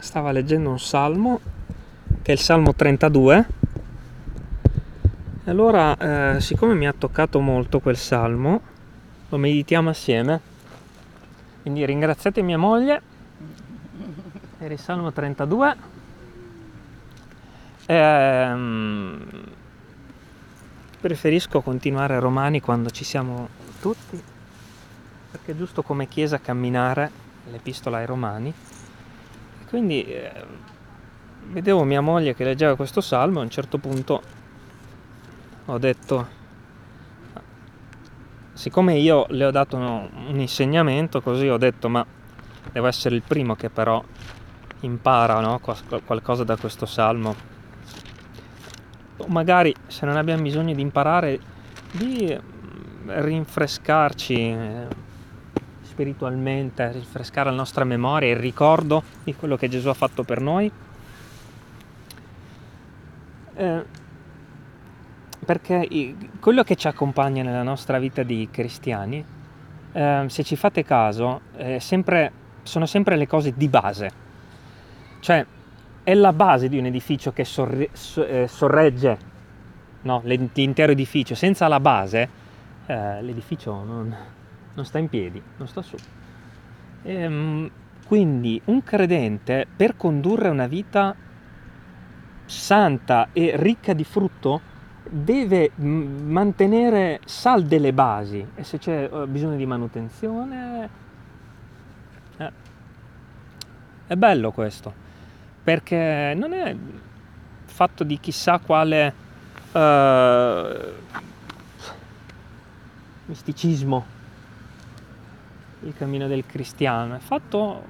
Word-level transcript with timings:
stava 0.00 0.32
leggendo 0.32 0.70
un 0.70 0.78
salmo, 0.78 1.40
che 2.22 2.32
è 2.32 2.34
il 2.34 2.40
Salmo 2.40 2.74
32. 2.74 3.46
E 5.44 5.50
allora, 5.50 5.96
eh, 5.96 6.40
siccome 6.40 6.74
mi 6.74 6.86
ha 6.86 6.94
toccato 6.96 7.40
molto 7.40 7.80
quel 7.80 7.96
salmo, 7.96 8.60
lo 9.28 9.38
meditiamo 9.38 9.90
assieme. 9.90 10.40
Quindi 11.62 11.84
ringraziate 11.84 12.42
mia 12.42 12.58
moglie 12.58 13.00
per 14.58 14.72
il 14.72 14.78
Salmo 14.78 15.12
32. 15.12 15.76
Ehm, 17.86 19.26
preferisco 21.00 21.60
continuare 21.60 22.14
a 22.14 22.18
Romani 22.18 22.60
quando 22.60 22.90
ci 22.90 23.04
siamo 23.04 23.48
tutti, 23.80 24.22
perché 25.30 25.52
è 25.52 25.56
giusto 25.56 25.82
come 25.82 26.08
Chiesa 26.08 26.38
camminare 26.38 27.10
l'epistola 27.50 27.98
ai 27.98 28.06
Romani 28.06 28.54
quindi 29.70 30.04
eh, 30.04 30.32
vedevo 31.46 31.84
mia 31.84 32.00
moglie 32.00 32.34
che 32.34 32.44
leggeva 32.44 32.76
questo 32.76 33.00
salmo 33.00 33.38
e 33.38 33.40
a 33.42 33.44
un 33.44 33.50
certo 33.50 33.78
punto 33.78 34.20
ho 35.66 35.78
detto, 35.78 36.26
siccome 38.52 38.94
io 38.96 39.26
le 39.28 39.44
ho 39.44 39.52
dato 39.52 39.76
un 39.76 40.40
insegnamento 40.40 41.20
così, 41.22 41.46
ho 41.46 41.56
detto 41.56 41.88
ma 41.88 42.04
devo 42.72 42.88
essere 42.88 43.14
il 43.14 43.22
primo 43.22 43.54
che 43.54 43.70
però 43.70 44.02
impara 44.80 45.38
no, 45.38 45.60
qualcosa 46.04 46.42
da 46.42 46.56
questo 46.56 46.86
salmo. 46.86 47.34
Magari 49.26 49.72
se 49.86 50.06
non 50.06 50.16
abbiamo 50.16 50.42
bisogno 50.42 50.74
di 50.74 50.80
imparare, 50.80 51.38
di 51.92 52.36
rinfrescarci 53.06 54.56
spiritualmente, 56.00 56.92
rinfrescare 56.92 57.50
la 57.50 57.56
nostra 57.56 57.84
memoria, 57.84 58.30
il 58.30 58.36
ricordo 58.36 59.02
di 59.22 59.34
quello 59.34 59.56
che 59.56 59.68
Gesù 59.68 59.88
ha 59.88 59.94
fatto 59.94 60.22
per 60.22 60.40
noi. 60.40 60.70
Eh, 63.54 63.84
perché 65.44 66.14
quello 66.40 66.62
che 66.62 66.76
ci 66.76 66.88
accompagna 66.88 67.42
nella 67.42 67.62
nostra 67.62 67.98
vita 67.98 68.22
di 68.22 68.48
cristiani, 68.50 69.22
eh, 69.92 70.24
se 70.26 70.42
ci 70.42 70.56
fate 70.56 70.84
caso, 70.84 71.42
sempre, 71.78 72.32
sono 72.62 72.86
sempre 72.86 73.16
le 73.16 73.26
cose 73.26 73.52
di 73.54 73.68
base. 73.68 74.10
Cioè, 75.20 75.44
è 76.02 76.14
la 76.14 76.32
base 76.32 76.70
di 76.70 76.78
un 76.78 76.86
edificio 76.86 77.30
che 77.32 77.44
sorre, 77.44 77.90
eh, 78.26 78.48
sorregge 78.48 79.18
no, 80.02 80.22
l'intero 80.24 80.92
edificio. 80.92 81.34
Senza 81.34 81.68
la 81.68 81.80
base, 81.80 82.28
eh, 82.86 83.20
l'edificio 83.20 83.82
non, 83.84 84.16
non 84.74 84.84
sta 84.84 84.98
in 84.98 85.08
piedi, 85.08 85.42
non 85.56 85.68
sta 85.68 85.82
su. 85.82 85.96
Ehm, 87.02 87.70
quindi 88.06 88.60
un 88.66 88.82
credente 88.82 89.66
per 89.74 89.96
condurre 89.96 90.48
una 90.48 90.66
vita 90.66 91.14
santa 92.44 93.28
e 93.32 93.52
ricca 93.54 93.92
di 93.92 94.04
frutto 94.04 94.60
deve 95.08 95.70
mantenere 95.76 97.20
salde 97.24 97.78
le 97.78 97.92
basi. 97.92 98.46
E 98.54 98.64
se 98.64 98.78
c'è 98.78 99.08
uh, 99.10 99.26
bisogno 99.26 99.56
di 99.56 99.66
manutenzione 99.66 100.88
eh, 102.36 102.50
è 104.06 104.16
bello 104.16 104.50
questo 104.50 104.92
perché 105.62 106.34
non 106.36 106.52
è 106.52 106.74
fatto 107.64 108.02
di 108.02 108.18
chissà 108.18 108.58
quale 108.58 109.14
uh, 109.72 109.78
misticismo 113.26 114.18
il 115.82 115.94
cammino 115.94 116.26
del 116.26 116.44
cristiano, 116.46 117.14
è 117.14 117.18
fatto 117.18 117.82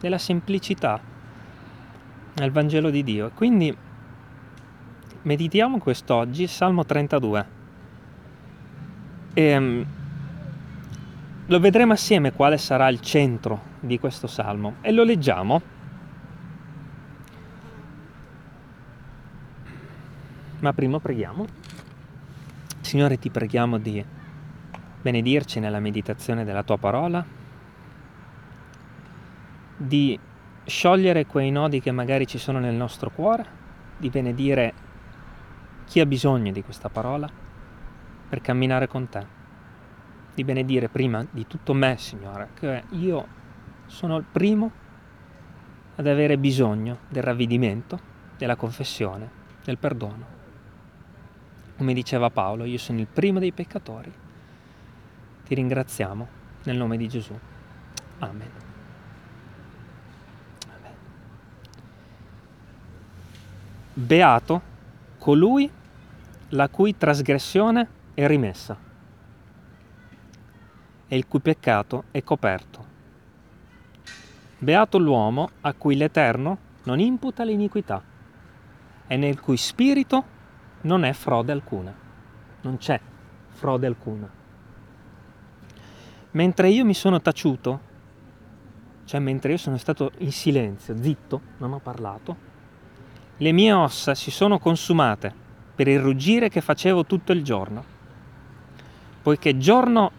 nella 0.00 0.18
semplicità, 0.18 1.00
nel 2.34 2.50
Vangelo 2.50 2.90
di 2.90 3.02
Dio. 3.02 3.30
Quindi 3.34 3.76
meditiamo 5.22 5.78
quest'oggi 5.78 6.46
Salmo 6.46 6.84
32 6.84 7.58
e 9.34 9.56
um, 9.56 9.86
lo 11.46 11.60
vedremo 11.60 11.92
assieme 11.92 12.32
quale 12.32 12.58
sarà 12.58 12.88
il 12.88 13.00
centro 13.00 13.68
di 13.80 13.98
questo 13.98 14.26
salmo 14.26 14.76
e 14.80 14.92
lo 14.92 15.04
leggiamo. 15.04 15.62
Ma 20.60 20.72
prima 20.72 21.00
preghiamo. 21.00 21.46
Signore, 22.80 23.18
ti 23.18 23.30
preghiamo 23.30 23.78
di 23.78 24.04
benedirci 25.00 25.60
nella 25.60 25.80
meditazione 25.80 26.44
della 26.44 26.62
tua 26.62 26.78
parola, 26.78 27.24
di 29.76 30.18
sciogliere 30.64 31.26
quei 31.26 31.50
nodi 31.50 31.80
che 31.80 31.90
magari 31.90 32.26
ci 32.26 32.38
sono 32.38 32.58
nel 32.58 32.74
nostro 32.74 33.10
cuore, 33.10 33.58
di 33.96 34.10
benedire 34.10 34.72
chi 35.86 36.00
ha 36.00 36.06
bisogno 36.06 36.52
di 36.52 36.62
questa 36.62 36.88
parola 36.88 37.28
per 38.28 38.40
camminare 38.40 38.86
con 38.86 39.08
te, 39.08 39.26
di 40.34 40.44
benedire 40.44 40.88
prima 40.88 41.26
di 41.30 41.46
tutto 41.46 41.72
me, 41.72 41.96
Signore, 41.96 42.50
che 42.54 42.84
io 42.90 43.26
sono 43.86 44.16
il 44.16 44.24
primo 44.30 44.70
ad 45.96 46.06
avere 46.06 46.38
bisogno 46.38 46.98
del 47.08 47.22
ravvedimento, 47.22 47.98
della 48.36 48.56
confessione, 48.56 49.28
del 49.64 49.78
perdono. 49.78 50.38
Come 51.76 51.92
diceva 51.94 52.30
Paolo, 52.30 52.64
io 52.64 52.78
sono 52.78 53.00
il 53.00 53.06
primo 53.06 53.38
dei 53.38 53.52
peccatori 53.52 54.12
ti 55.50 55.56
ringraziamo 55.56 56.28
nel 56.62 56.76
nome 56.76 56.96
di 56.96 57.08
Gesù. 57.08 57.36
Amen. 58.20 58.50
Amen. 60.68 60.92
Beato 63.94 64.62
colui 65.18 65.68
la 66.50 66.68
cui 66.68 66.96
trasgressione 66.96 67.88
è 68.14 68.28
rimessa 68.28 68.78
e 71.08 71.16
il 71.16 71.26
cui 71.26 71.40
peccato 71.40 72.04
è 72.12 72.22
coperto. 72.22 72.86
Beato 74.56 74.98
l'uomo 74.98 75.50
a 75.62 75.72
cui 75.72 75.96
l'Eterno 75.96 76.58
non 76.84 77.00
imputa 77.00 77.42
l'iniquità 77.42 78.00
e 79.08 79.16
nel 79.16 79.40
cui 79.40 79.56
spirito 79.56 80.24
non 80.82 81.02
è 81.02 81.12
frode 81.12 81.50
alcuna. 81.50 81.92
Non 82.60 82.76
c'è 82.76 83.00
frode 83.48 83.88
alcuna. 83.88 84.38
Mentre 86.32 86.68
io 86.68 86.84
mi 86.84 86.94
sono 86.94 87.20
taciuto, 87.20 87.80
cioè 89.04 89.18
mentre 89.18 89.52
io 89.52 89.58
sono 89.58 89.76
stato 89.78 90.12
in 90.18 90.30
silenzio, 90.30 90.96
zitto, 91.00 91.40
non 91.58 91.72
ho 91.72 91.78
parlato, 91.80 92.48
le 93.38 93.52
mie 93.52 93.72
ossa 93.72 94.14
si 94.14 94.30
sono 94.30 94.58
consumate 94.58 95.34
per 95.74 95.88
il 95.88 95.98
ruggire 95.98 96.48
che 96.48 96.60
facevo 96.60 97.06
tutto 97.06 97.32
il 97.32 97.42
giorno. 97.42 97.82
Poiché 99.22 99.56
giorno 99.58 100.12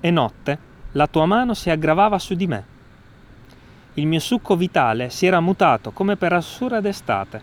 e 0.00 0.10
notte 0.10 0.58
la 0.92 1.06
tua 1.06 1.26
mano 1.26 1.54
si 1.54 1.70
aggravava 1.70 2.18
su 2.18 2.34
di 2.34 2.46
me. 2.46 2.64
Il 3.94 4.06
mio 4.06 4.20
succo 4.20 4.56
vitale 4.56 5.10
si 5.10 5.26
era 5.26 5.40
mutato 5.40 5.90
come 5.90 6.16
per 6.16 6.32
assura 6.32 6.80
d'estate. 6.80 7.42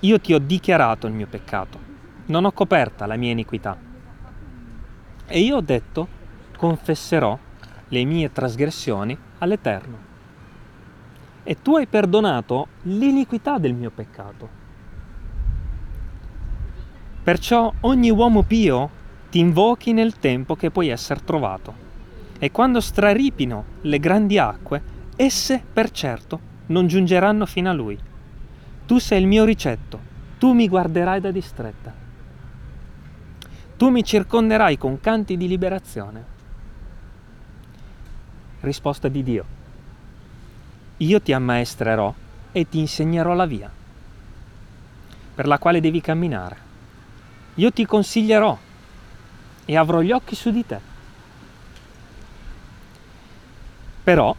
Io 0.00 0.20
ti 0.20 0.32
ho 0.32 0.38
dichiarato 0.38 1.06
il 1.06 1.12
mio 1.12 1.26
peccato, 1.26 1.78
non 2.26 2.46
ho 2.46 2.52
coperta 2.52 3.04
la 3.04 3.16
mia 3.16 3.32
iniquità. 3.32 3.89
E 5.32 5.38
io 5.38 5.58
ho 5.58 5.60
detto, 5.60 6.08
confesserò 6.56 7.38
le 7.86 8.04
mie 8.04 8.32
trasgressioni 8.32 9.16
all'Eterno. 9.38 9.98
E 11.44 11.62
tu 11.62 11.76
hai 11.76 11.86
perdonato 11.86 12.66
l'iniquità 12.82 13.58
del 13.58 13.72
mio 13.74 13.90
peccato. 13.90 14.48
Perciò 17.22 17.72
ogni 17.82 18.10
uomo 18.10 18.42
pio 18.42 18.90
ti 19.30 19.38
invochi 19.38 19.92
nel 19.92 20.18
tempo 20.18 20.56
che 20.56 20.72
puoi 20.72 20.88
essere 20.88 21.22
trovato. 21.22 21.74
E 22.40 22.50
quando 22.50 22.80
straripino 22.80 23.64
le 23.82 24.00
grandi 24.00 24.36
acque, 24.36 24.82
esse 25.14 25.62
per 25.72 25.92
certo 25.92 26.40
non 26.66 26.88
giungeranno 26.88 27.46
fino 27.46 27.70
a 27.70 27.72
lui. 27.72 27.96
Tu 28.84 28.98
sei 28.98 29.20
il 29.20 29.28
mio 29.28 29.44
ricetto, 29.44 30.00
tu 30.38 30.54
mi 30.54 30.66
guarderai 30.66 31.20
da 31.20 31.30
distretta. 31.30 31.99
Tu 33.80 33.88
mi 33.88 34.04
circonderai 34.04 34.76
con 34.76 35.00
canti 35.00 35.38
di 35.38 35.48
liberazione. 35.48 36.24
Risposta 38.60 39.08
di 39.08 39.22
Dio. 39.22 39.44
Io 40.98 41.22
ti 41.22 41.32
ammaestrerò 41.32 42.14
e 42.52 42.68
ti 42.68 42.78
insegnerò 42.78 43.32
la 43.32 43.46
via 43.46 43.70
per 45.34 45.46
la 45.46 45.56
quale 45.56 45.80
devi 45.80 46.02
camminare. 46.02 46.56
Io 47.54 47.72
ti 47.72 47.86
consiglierò 47.86 48.58
e 49.64 49.76
avrò 49.78 50.02
gli 50.02 50.12
occhi 50.12 50.34
su 50.34 50.50
di 50.50 50.66
te. 50.66 50.80
Però 54.04 54.36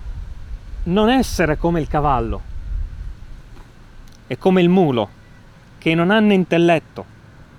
non 0.83 1.09
essere 1.09 1.57
come 1.57 1.81
il 1.81 1.87
cavallo 1.87 2.41
e 4.27 4.37
come 4.37 4.61
il 4.61 4.69
mulo, 4.69 5.09
che 5.79 5.95
non 5.95 6.11
hanno 6.11 6.33
intelletto, 6.33 7.05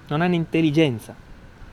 non 0.07 0.21
hanno 0.21 0.37
intelligenza 0.37 1.22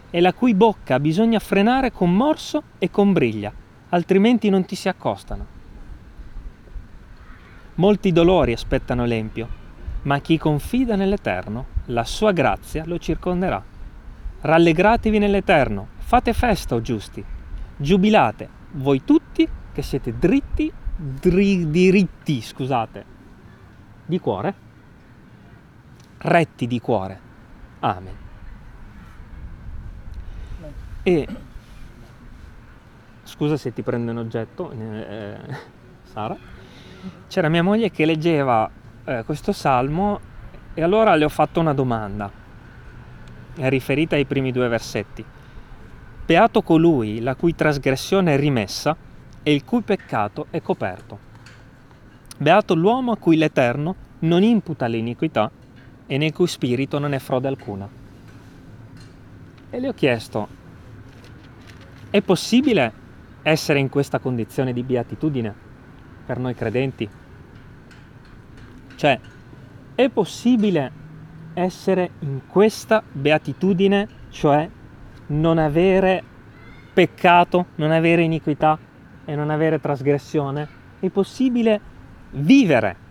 e 0.10 0.22
la 0.22 0.34
cui 0.34 0.54
bocca 0.54 1.00
bisogna 1.00 1.40
frenare 1.40 1.92
con 1.92 2.14
morso 2.14 2.64
e 2.80 2.90
con 2.90 3.14
briglia, 3.14 3.54
altrimenti 3.90 4.50
non 4.50 4.66
ti 4.66 4.76
si 4.76 4.90
accostano. 4.90 5.58
Molti 7.76 8.12
dolori 8.12 8.52
aspettano 8.52 9.06
l'empio, 9.06 9.48
ma 10.04 10.20
chi 10.20 10.38
confida 10.38 10.96
nell'Eterno, 10.96 11.78
la 11.86 12.04
sua 12.04 12.32
grazia 12.32 12.84
lo 12.86 12.98
circonderà. 12.98 13.64
Rallegratevi 14.42 15.18
nell'Eterno, 15.18 15.88
fate 15.98 16.34
festa, 16.34 16.76
o 16.76 16.82
giusti, 16.82 17.24
giubilate, 17.78 18.50
voi 18.72 19.04
tutti 19.04 19.48
che 19.72 19.82
siete 19.82 20.18
dritti, 20.18 20.72
dri, 20.96 21.70
diritti, 21.70 22.42
scusate, 22.42 23.06
di 24.06 24.20
cuore, 24.20 24.54
retti 26.18 26.68
di 26.68 26.80
cuore. 26.80 27.20
Amen. 27.80 28.19
E 31.10 31.28
scusa 33.24 33.58
se 33.58 33.74
ti 33.74 33.82
prendo 33.82 34.12
un 34.12 34.18
oggetto, 34.18 34.70
eh, 34.70 35.38
Sara. 36.04 36.38
C'era 37.28 37.50
mia 37.50 37.64
moglie 37.64 37.90
che 37.90 38.06
leggeva 38.06 38.70
eh, 39.06 39.24
questo 39.26 39.52
salmo 39.52 40.20
e 40.76 40.84
allora 40.84 41.16
le 41.16 41.26
ho 41.26 41.30
fatto 41.30 41.60
una 41.60 41.74
domanda, 41.74 42.32
è 43.56 43.70
riferita 43.70 44.18
ai 44.18 44.26
primi 44.26 44.52
due 44.52 44.68
versetti. 44.68 45.26
Beato 46.28 46.62
colui 46.62 47.22
la 47.22 47.34
cui 47.34 47.56
trasgressione 47.56 48.36
è 48.36 48.38
rimessa 48.38 48.96
e 49.42 49.52
il 49.52 49.66
cui 49.66 49.82
peccato 49.82 50.46
è 50.52 50.62
coperto. 50.62 51.18
Beato 52.38 52.76
l'uomo 52.76 53.14
a 53.14 53.18
cui 53.18 53.36
l'Eterno 53.36 53.96
non 54.20 54.44
imputa 54.44 54.86
l'iniquità 54.86 55.50
e 56.06 56.18
nel 56.20 56.34
cui 56.34 56.46
spirito 56.46 57.00
non 57.00 57.14
è 57.14 57.20
frode 57.20 57.48
alcuna. 57.48 57.90
E 59.72 59.80
le 59.80 59.88
ho 59.88 59.94
chiesto, 59.94 60.59
è 62.10 62.22
possibile 62.22 62.94
essere 63.44 63.80
in 63.80 63.90
questa 63.90 64.20
condizione 64.20 64.74
di 64.74 64.84
beatitudine 64.84 65.54
per 66.26 66.40
noi 66.40 66.56
credenti? 66.56 67.10
Cioè, 68.96 69.20
è 69.96 70.10
possibile 70.10 70.92
essere 71.54 72.12
in 72.20 72.42
questa 72.48 73.04
beatitudine, 73.12 74.08
cioè 74.30 74.70
non 75.28 75.58
avere 75.58 76.24
peccato, 76.94 77.68
non 77.76 77.92
avere 77.92 78.24
iniquità 78.24 78.78
e 79.26 79.36
non 79.36 79.50
avere 79.50 79.80
trasgressione? 79.80 80.68
È 81.00 81.10
possibile 81.10 81.80
vivere 82.32 83.08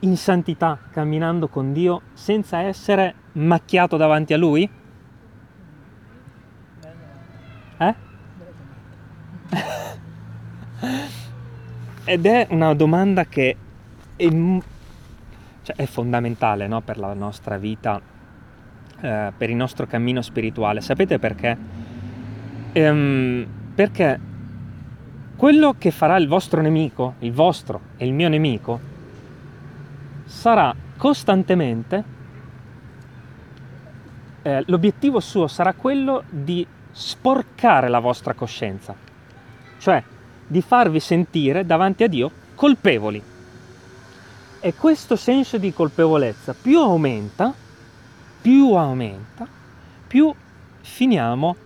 in 0.00 0.16
santità 0.16 0.78
camminando 0.90 1.48
con 1.48 1.72
Dio 1.72 2.02
senza 2.12 2.60
essere 2.60 3.14
macchiato 3.32 3.96
davanti 3.96 4.32
a 4.32 4.36
Lui? 4.36 4.70
Eh? 7.80 7.94
Ed 12.04 12.26
è 12.26 12.46
una 12.50 12.74
domanda 12.74 13.26
che 13.26 13.56
è, 14.16 14.28
cioè, 14.28 15.76
è 15.76 15.86
fondamentale 15.86 16.66
no? 16.66 16.80
per 16.80 16.98
la 16.98 17.14
nostra 17.14 17.58
vita, 17.58 18.00
eh, 19.00 19.32
per 19.36 19.50
il 19.50 19.56
nostro 19.56 19.86
cammino 19.86 20.22
spirituale. 20.22 20.80
Sapete 20.80 21.18
perché? 21.18 21.56
Ehm, 22.72 23.46
perché 23.74 24.20
quello 25.36 25.74
che 25.78 25.90
farà 25.90 26.16
il 26.16 26.26
vostro 26.26 26.60
nemico, 26.60 27.14
il 27.20 27.32
vostro 27.32 27.80
e 27.96 28.06
il 28.06 28.12
mio 28.12 28.28
nemico, 28.28 28.80
sarà 30.24 30.74
costantemente, 30.96 32.16
eh, 34.42 34.62
l'obiettivo 34.66 35.20
suo 35.20 35.46
sarà 35.46 35.74
quello 35.74 36.24
di 36.28 36.66
sporcare 36.90 37.88
la 37.88 38.00
vostra 38.00 38.34
coscienza, 38.34 38.94
cioè 39.78 40.02
di 40.46 40.62
farvi 40.62 41.00
sentire 41.00 41.64
davanti 41.64 42.04
a 42.04 42.08
Dio 42.08 42.30
colpevoli. 42.54 43.22
E 44.60 44.74
questo 44.74 45.14
senso 45.14 45.58
di 45.58 45.72
colpevolezza 45.72 46.54
più 46.54 46.80
aumenta, 46.80 47.54
più 48.40 48.74
aumenta, 48.74 49.46
più 50.06 50.34
finiamo 50.80 51.56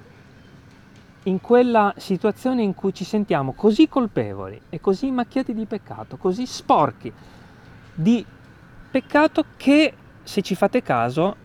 in 1.25 1.41
quella 1.41 1.95
situazione 1.97 2.63
in 2.63 2.75
cui 2.75 2.93
ci 2.93 3.05
sentiamo 3.05 3.53
così 3.53 3.89
colpevoli 3.89 4.61
e 4.69 4.81
così 4.81 5.11
macchiati 5.11 5.55
di 5.55 5.67
peccato, 5.67 6.17
così 6.17 6.47
sporchi 6.47 7.13
di 7.95 8.25
peccato 8.91 9.45
che, 9.57 9.95
se 10.23 10.43
ci 10.43 10.55
fate 10.55 10.83
caso, 10.83 11.37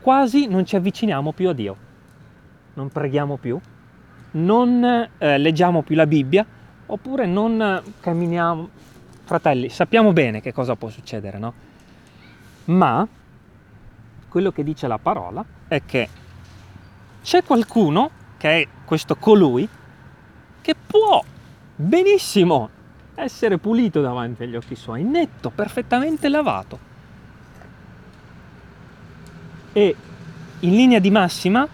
quasi 0.00 0.46
non 0.46 0.64
ci 0.64 0.76
avviciniamo 0.76 1.32
più 1.32 1.48
a 1.48 1.52
Dio. 1.52 1.76
Non 2.74 2.88
preghiamo 2.88 3.36
più, 3.36 3.60
non 4.32 5.08
eh, 5.18 5.38
leggiamo 5.38 5.82
più 5.82 5.94
la 5.96 6.06
Bibbia, 6.06 6.44
oppure 6.86 7.26
non 7.26 7.82
camminiamo. 8.00 8.68
Fratelli, 9.24 9.68
sappiamo 9.68 10.12
bene 10.12 10.40
che 10.40 10.52
cosa 10.52 10.74
può 10.74 10.88
succedere, 10.88 11.38
no? 11.38 11.52
Ma 12.66 13.06
quello 14.28 14.52
che 14.52 14.62
dice 14.62 14.86
la 14.86 14.98
parola 14.98 15.44
è 15.68 15.82
che 15.84 16.08
c'è 17.22 17.42
qualcuno, 17.44 18.10
che 18.38 18.62
è 18.62 18.68
questo 18.84 19.16
colui, 19.16 19.68
che 20.60 20.74
può 20.74 21.22
benissimo 21.76 22.70
essere 23.14 23.58
pulito 23.58 24.00
davanti 24.00 24.44
agli 24.44 24.56
occhi 24.56 24.74
suoi, 24.74 25.02
netto, 25.02 25.50
perfettamente 25.50 26.28
lavato. 26.28 26.78
E 29.72 29.96
in 30.60 30.70
linea 30.70 30.98
di 30.98 31.10
massima 31.10 31.68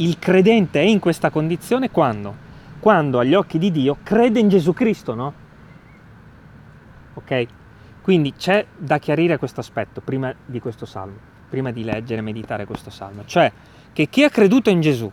il 0.00 0.18
credente 0.18 0.80
è 0.80 0.84
in 0.84 0.98
questa 0.98 1.30
condizione 1.30 1.90
quando? 1.90 2.48
Quando 2.80 3.18
agli 3.18 3.34
occhi 3.34 3.58
di 3.58 3.70
Dio 3.70 3.98
crede 4.02 4.40
in 4.40 4.48
Gesù 4.48 4.72
Cristo, 4.72 5.14
no? 5.14 5.32
Ok? 7.14 7.46
Quindi 8.00 8.32
c'è 8.32 8.66
da 8.76 8.98
chiarire 8.98 9.36
questo 9.36 9.60
aspetto 9.60 10.00
prima 10.00 10.34
di 10.46 10.58
questo 10.58 10.86
salmo, 10.86 11.16
prima 11.50 11.70
di 11.70 11.84
leggere 11.84 12.20
e 12.20 12.22
meditare 12.22 12.64
questo 12.64 12.88
salmo, 12.88 13.24
cioè 13.26 13.52
che 13.92 14.08
chi 14.08 14.24
ha 14.24 14.30
creduto 14.30 14.70
in 14.70 14.80
Gesù 14.80 15.10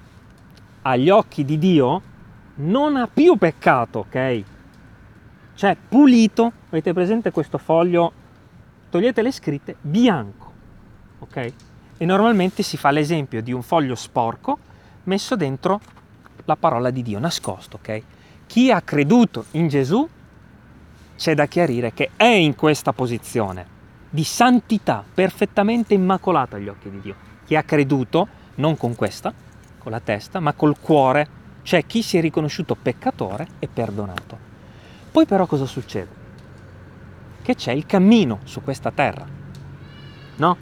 agli 0.84 1.10
occhi 1.10 1.44
di 1.44 1.58
Dio 1.58 2.02
non 2.56 2.96
ha 2.96 3.08
più 3.08 3.36
peccato, 3.36 4.00
ok? 4.00 4.44
Cioè 5.54 5.76
pulito, 5.90 6.52
avete 6.70 6.94
presente 6.94 7.32
questo 7.32 7.58
foglio, 7.58 8.14
togliete 8.90 9.22
le 9.22 9.32
scritte, 9.34 9.76
bianco, 9.82 10.54
ok? 11.20 11.54
E 11.98 12.06
normalmente 12.06 12.64
si 12.64 12.78
fa 12.78 12.92
l'esempio 12.92 13.42
di 13.42 13.52
un 13.52 13.64
foglio 13.64 13.96
sporco 13.96 14.60
messo 15.08 15.36
dentro 15.36 15.80
la 16.46 16.56
parola 16.56 16.90
di 16.92 17.02
Dio, 17.02 17.20
nascosto, 17.20 17.78
ok? 17.78 18.02
Chi 18.46 18.72
ha 18.72 18.82
creduto 18.82 19.46
in 19.52 19.68
Gesù 19.68 20.08
c'è 21.18 21.34
da 21.34 21.48
chiarire 21.48 21.94
che 21.94 22.12
è 22.16 22.26
in 22.26 22.56
questa 22.56 22.94
posizione 22.94 23.76
di 24.10 24.24
santità 24.24 25.04
perfettamente 25.14 25.94
immacolata 25.94 26.56
agli 26.56 26.70
occhi 26.70 26.90
di 26.90 27.02
Dio. 27.02 27.16
Chi 27.46 27.56
ha 27.56 27.64
creduto, 27.64 28.28
non 28.56 28.78
con 28.78 28.96
questa, 28.96 29.34
con 29.78 29.92
la 29.92 30.00
testa, 30.00 30.40
ma 30.40 30.54
col 30.54 30.80
cuore, 30.80 31.28
cioè 31.64 31.86
chi 31.86 32.02
si 32.02 32.18
è 32.18 32.22
riconosciuto 32.22 32.76
peccatore 32.76 33.48
e 33.60 33.68
perdonato. 33.68 34.38
Poi 35.12 35.26
però 35.26 35.46
cosa 35.46 35.66
succede? 35.66 36.26
Che 37.42 37.56
c'è 37.56 37.72
il 37.72 37.86
cammino 37.86 38.40
su 38.44 38.62
questa 38.62 38.92
terra, 38.92 39.26
no? 40.38 40.58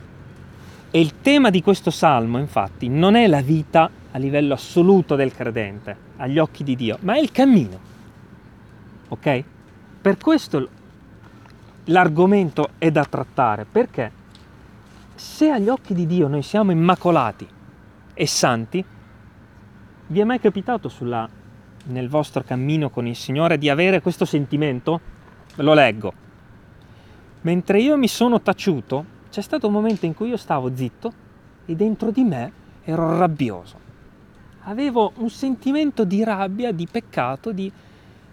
E 0.89 0.99
il 0.99 1.19
tema 1.21 1.49
di 1.49 1.61
questo 1.61 1.91
salmo, 1.91 2.39
infatti, 2.39 2.87
non 2.87 3.15
è 3.15 3.27
la 3.27 3.41
vita 3.41 3.89
a 4.15 4.17
livello 4.17 4.53
assoluto 4.53 5.15
del 5.15 5.33
credente, 5.33 5.97
agli 6.15 6.39
occhi 6.39 6.63
di 6.63 6.77
Dio, 6.77 6.97
ma 7.01 7.15
è 7.15 7.19
il 7.19 7.31
cammino. 7.33 7.77
Ok? 9.09 9.43
Per 10.01 10.17
questo 10.17 10.69
l'argomento 11.85 12.69
è 12.77 12.91
da 12.91 13.03
trattare, 13.03 13.65
perché 13.69 14.09
se 15.15 15.49
agli 15.49 15.67
occhi 15.67 15.93
di 15.93 16.07
Dio 16.07 16.29
noi 16.29 16.43
siamo 16.43 16.71
immacolati 16.71 17.45
e 18.13 18.25
santi, 18.25 18.83
vi 20.07 20.19
è 20.19 20.23
mai 20.23 20.39
capitato 20.39 20.87
sulla 20.87 21.27
nel 21.87 22.07
vostro 22.07 22.41
cammino 22.41 22.89
con 22.89 23.05
il 23.05 23.17
Signore 23.17 23.57
di 23.57 23.69
avere 23.69 24.01
questo 24.01 24.23
sentimento? 24.23 25.01
Lo 25.55 25.73
leggo. 25.73 26.13
Mentre 27.41 27.81
io 27.81 27.97
mi 27.97 28.07
sono 28.07 28.41
taciuto, 28.41 29.05
c'è 29.29 29.41
stato 29.41 29.67
un 29.67 29.73
momento 29.73 30.05
in 30.05 30.13
cui 30.13 30.29
io 30.29 30.37
stavo 30.37 30.73
zitto 30.73 31.11
e 31.65 31.75
dentro 31.75 32.11
di 32.11 32.23
me 32.23 32.51
ero 32.85 33.17
rabbioso. 33.17 33.84
Avevo 34.67 35.13
un 35.17 35.29
sentimento 35.29 36.03
di 36.03 36.23
rabbia, 36.23 36.71
di 36.71 36.87
peccato, 36.89 37.51
di 37.51 37.71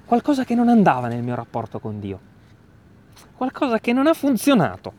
qualcosa 0.05 0.45
che 0.45 0.55
non 0.55 0.69
andava 0.69 1.09
nel 1.09 1.23
mio 1.23 1.35
rapporto 1.35 1.79
con 1.79 2.01
Dio. 2.01 2.21
Qualcosa 3.35 3.79
che 3.81 3.93
non 3.93 4.07
ha 4.07 4.15
funzionato. 4.15 4.93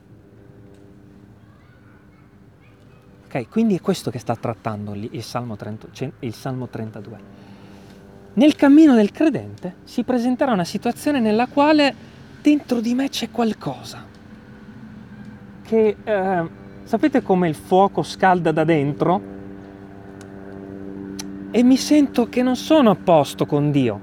Ok, 3.25 3.49
quindi 3.49 3.75
è 3.75 3.81
questo 3.81 4.11
che 4.11 4.19
sta 4.19 4.35
trattando 4.35 4.93
il 4.93 5.23
Salmo, 5.23 5.55
30, 5.55 5.87
il 6.19 6.33
Salmo 6.33 6.67
32. 6.67 7.41
Nel 8.33 8.55
cammino 8.55 8.93
del 8.93 9.11
credente 9.11 9.75
si 9.83 10.03
presenterà 10.03 10.51
una 10.51 10.63
situazione 10.63 11.19
nella 11.19 11.47
quale 11.47 11.95
dentro 12.41 12.79
di 12.79 12.93
me 12.93 13.09
c'è 13.09 13.31
qualcosa 13.31 14.05
che 15.63 15.95
eh, 16.03 16.49
sapete 16.83 17.21
come 17.23 17.47
il 17.47 17.55
fuoco 17.55 18.03
scalda 18.03 18.51
da 18.51 18.63
dentro 18.63 19.32
e 21.55 21.61
mi 21.61 21.77
sento 21.77 22.29
che 22.29 22.41
non 22.41 22.55
sono 22.55 22.89
a 22.89 22.95
posto 22.95 23.45
con 23.45 23.69
Dio. 23.69 24.01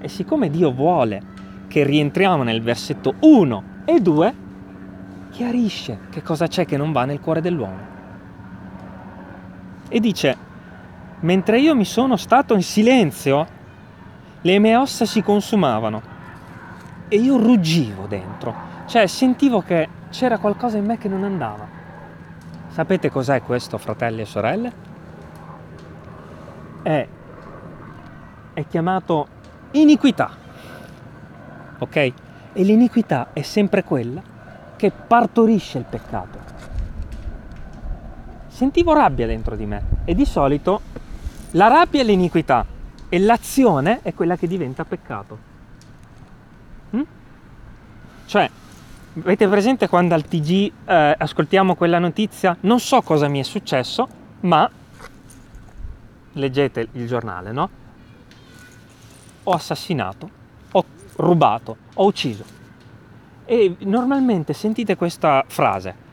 E 0.00 0.08
siccome 0.08 0.50
Dio 0.50 0.72
vuole 0.72 1.22
che 1.68 1.84
rientriamo 1.84 2.42
nel 2.42 2.60
versetto 2.60 3.14
1 3.20 3.62
e 3.84 4.00
2, 4.00 4.34
chiarisce 5.30 5.98
che 6.10 6.22
cosa 6.22 6.48
c'è 6.48 6.66
che 6.66 6.76
non 6.76 6.90
va 6.90 7.04
nel 7.04 7.20
cuore 7.20 7.40
dell'uomo. 7.40 7.78
E 9.88 10.00
dice, 10.00 10.36
mentre 11.20 11.60
io 11.60 11.76
mi 11.76 11.84
sono 11.84 12.16
stato 12.16 12.54
in 12.54 12.64
silenzio, 12.64 13.46
le 14.40 14.58
mie 14.58 14.74
ossa 14.74 15.04
si 15.04 15.22
consumavano 15.22 16.02
e 17.06 17.16
io 17.16 17.36
ruggivo 17.36 18.06
dentro, 18.08 18.52
cioè 18.86 19.06
sentivo 19.06 19.60
che 19.60 19.88
c'era 20.10 20.38
qualcosa 20.38 20.78
in 20.78 20.84
me 20.84 20.98
che 20.98 21.06
non 21.06 21.22
andava. 21.22 21.75
Sapete 22.76 23.10
cos'è 23.10 23.40
questo, 23.40 23.78
fratelli 23.78 24.20
e 24.20 24.24
sorelle? 24.26 24.72
È, 26.82 27.08
è 28.52 28.66
chiamato 28.66 29.28
iniquità, 29.70 30.30
ok? 31.78 31.96
E 31.96 32.12
l'iniquità 32.52 33.28
è 33.32 33.40
sempre 33.40 33.82
quella 33.82 34.20
che 34.76 34.90
partorisce 34.90 35.78
il 35.78 35.84
peccato. 35.84 36.38
Sentivo 38.48 38.92
rabbia 38.92 39.26
dentro 39.26 39.56
di 39.56 39.64
me 39.64 39.82
e 40.04 40.14
di 40.14 40.26
solito 40.26 40.82
la 41.52 41.68
rabbia 41.68 42.02
è 42.02 42.04
l'iniquità 42.04 42.66
e 43.08 43.18
l'azione 43.18 44.00
è 44.02 44.12
quella 44.12 44.36
che 44.36 44.46
diventa 44.46 44.84
peccato. 44.84 45.38
Mm? 46.94 47.02
Cioè, 48.26 48.50
avete 49.20 49.48
presente 49.48 49.88
quando 49.88 50.14
al 50.14 50.24
TG 50.24 50.72
eh, 50.84 51.14
ascoltiamo 51.18 51.74
quella 51.74 51.98
notizia? 51.98 52.56
Non 52.60 52.80
so 52.80 53.00
cosa 53.02 53.28
mi 53.28 53.40
è 53.40 53.42
successo, 53.42 54.08
ma 54.40 54.70
leggete 56.32 56.88
il 56.92 57.06
giornale, 57.06 57.52
no? 57.52 57.70
Ho 59.44 59.52
assassinato, 59.52 60.30
ho 60.72 60.84
rubato, 61.16 61.76
ho 61.94 62.04
ucciso. 62.04 62.44
E 63.44 63.76
normalmente 63.80 64.52
sentite 64.52 64.96
questa 64.96 65.44
frase. 65.46 66.04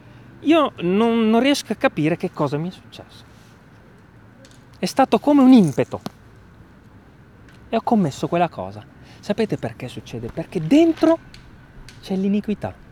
Io 0.41 0.74
non, 0.81 1.29
non 1.29 1.39
riesco 1.41 1.74
a 1.74 1.75
capire 1.75 2.15
che 2.15 2.31
cosa 2.31 2.57
mi 2.57 2.69
è 2.69 2.72
successo. 2.72 3.31
È 4.77 4.86
stato 4.86 5.19
come 5.19 5.41
un 5.41 5.51
impeto. 5.51 6.01
E 7.69 7.75
ho 7.75 7.81
commesso 7.81 8.27
quella 8.27 8.50
cosa. 8.50 8.86
Sapete 9.19 9.57
perché 9.57 9.88
succede? 9.88 10.27
Perché 10.27 10.60
dentro 10.62 11.17
c'è 12.01 12.15
l'iniquità. 12.15 12.82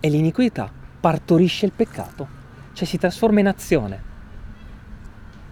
E 0.00 0.08
l'iniquità 0.08 0.70
partorisce 1.00 1.66
il 1.66 1.72
peccato, 1.72 2.26
cioè 2.72 2.86
si 2.86 2.98
trasforma 2.98 3.40
in 3.40 3.48
azione. 3.48 4.02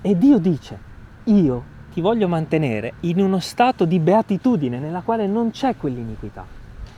E 0.00 0.16
Dio 0.16 0.38
dice, 0.38 0.78
io 1.24 1.64
ti 1.92 2.00
voglio 2.00 2.28
mantenere 2.28 2.94
in 3.00 3.20
uno 3.20 3.40
stato 3.40 3.84
di 3.84 3.98
beatitudine 3.98 4.78
nella 4.78 5.00
quale 5.00 5.26
non 5.26 5.50
c'è 5.50 5.76
quell'iniquità, 5.76 6.46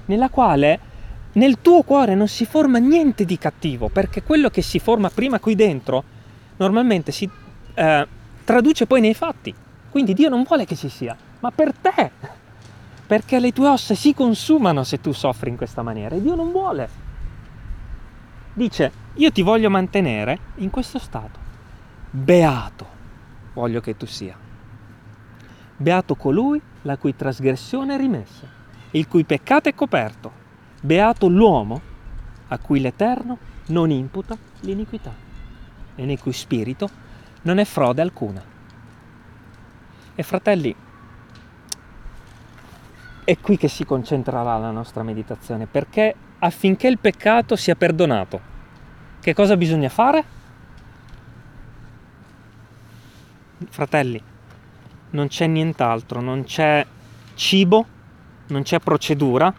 nella 0.06 0.28
quale 0.28 0.78
nel 1.32 1.60
tuo 1.60 1.82
cuore 1.82 2.14
non 2.14 2.28
si 2.28 2.44
forma 2.44 2.78
niente 2.78 3.24
di 3.24 3.38
cattivo, 3.38 3.88
perché 3.88 4.22
quello 4.22 4.50
che 4.50 4.62
si 4.62 4.78
forma 4.78 5.10
prima 5.10 5.38
qui 5.38 5.54
dentro 5.54 6.04
normalmente 6.56 7.12
si 7.12 7.28
eh, 7.74 8.06
traduce 8.44 8.86
poi 8.86 9.00
nei 9.00 9.14
fatti. 9.14 9.54
Quindi 9.90 10.14
Dio 10.14 10.28
non 10.28 10.44
vuole 10.44 10.64
che 10.64 10.76
ci 10.76 10.88
sia, 10.88 11.16
ma 11.40 11.50
per 11.50 11.72
te, 11.74 12.10
perché 13.06 13.40
le 13.40 13.52
tue 13.52 13.68
ossa 13.68 13.94
si 13.94 14.14
consumano 14.14 14.84
se 14.84 15.00
tu 15.00 15.12
soffri 15.12 15.50
in 15.50 15.56
questa 15.56 15.82
maniera 15.82 16.14
e 16.14 16.22
Dio 16.22 16.34
non 16.36 16.52
vuole. 16.52 17.08
Dice, 18.52 18.92
io 19.14 19.30
ti 19.30 19.42
voglio 19.42 19.70
mantenere 19.70 20.38
in 20.56 20.70
questo 20.70 20.98
stato. 20.98 21.38
Beato 22.10 22.86
voglio 23.54 23.80
che 23.80 23.96
tu 23.96 24.06
sia. 24.06 24.36
Beato 25.76 26.14
colui 26.16 26.60
la 26.82 26.96
cui 26.96 27.14
trasgressione 27.14 27.94
è 27.94 27.98
rimessa, 27.98 28.46
il 28.92 29.06
cui 29.06 29.24
peccato 29.24 29.68
è 29.68 29.74
coperto. 29.74 30.32
Beato 30.80 31.28
l'uomo 31.28 31.80
a 32.48 32.58
cui 32.58 32.80
l'Eterno 32.80 33.38
non 33.66 33.90
imputa 33.90 34.36
l'iniquità 34.60 35.14
e 35.94 36.04
nel 36.04 36.18
cui 36.18 36.32
spirito 36.32 36.88
non 37.42 37.58
è 37.58 37.64
frode 37.64 38.02
alcuna. 38.02 38.42
E 40.14 40.22
fratelli, 40.22 40.74
è 43.24 43.38
qui 43.38 43.56
che 43.56 43.68
si 43.68 43.84
concentrerà 43.84 44.58
la 44.58 44.70
nostra 44.70 45.02
meditazione, 45.02 45.66
perché 45.66 46.14
affinché 46.40 46.88
il 46.88 46.98
peccato 46.98 47.56
sia 47.56 47.74
perdonato, 47.74 48.40
che 49.20 49.32
cosa 49.34 49.56
bisogna 49.56 49.88
fare? 49.88 50.24
Fratelli, 53.68 54.22
non 55.10 55.28
c'è 55.28 55.46
nient'altro, 55.46 56.20
non 56.20 56.44
c'è 56.44 56.84
cibo, 57.34 57.86
non 58.48 58.62
c'è 58.62 58.80
procedura, 58.80 59.52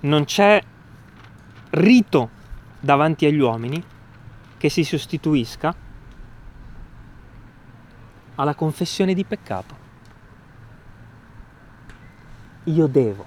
non 0.00 0.24
c'è 0.24 0.60
rito 1.70 2.30
davanti 2.78 3.26
agli 3.26 3.38
uomini 3.38 3.82
che 4.56 4.68
si 4.68 4.84
sostituisca 4.84 5.74
alla 8.36 8.54
confessione 8.54 9.14
di 9.14 9.24
peccato 9.24 9.86
io 12.68 12.86
devo 12.86 13.24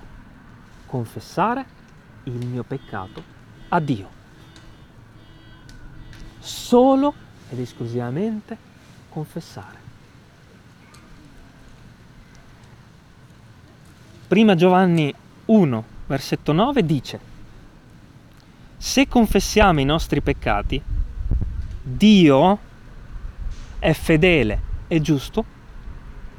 confessare 0.85 1.79
il 2.23 2.45
mio 2.45 2.63
peccato 2.63 3.23
a 3.69 3.79
Dio. 3.79 4.09
Solo 6.39 7.13
ed 7.49 7.59
esclusivamente 7.59 8.57
confessare. 9.09 9.79
Prima 14.27 14.55
Giovanni 14.55 15.13
1, 15.45 15.83
versetto 16.07 16.53
9 16.53 16.85
dice, 16.85 17.19
se 18.77 19.07
confessiamo 19.07 19.81
i 19.81 19.85
nostri 19.85 20.21
peccati, 20.21 20.81
Dio 21.81 22.59
è 23.77 23.91
fedele 23.93 24.61
e 24.87 25.01
giusto 25.01 25.43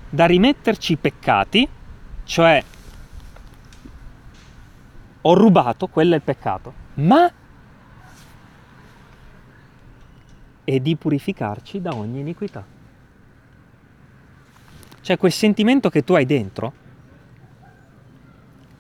da 0.09 0.27
rimetterci 0.27 0.93
i 0.93 0.97
peccati, 0.97 1.69
cioè 2.25 2.65
ho 5.23 5.35
rubato, 5.35 5.87
quello 5.89 6.13
è 6.13 6.17
il 6.17 6.23
peccato, 6.23 6.73
ma 6.95 7.31
e 10.65 10.81
di 10.81 10.97
purificarci 10.97 11.81
da 11.81 11.95
ogni 11.95 12.21
iniquità. 12.21 12.65
Cioè 15.01 15.17
quel 15.17 15.33
sentimento 15.33 15.91
che 15.91 16.05
tu 16.05 16.15
hai 16.15 16.25
dentro 16.25 16.73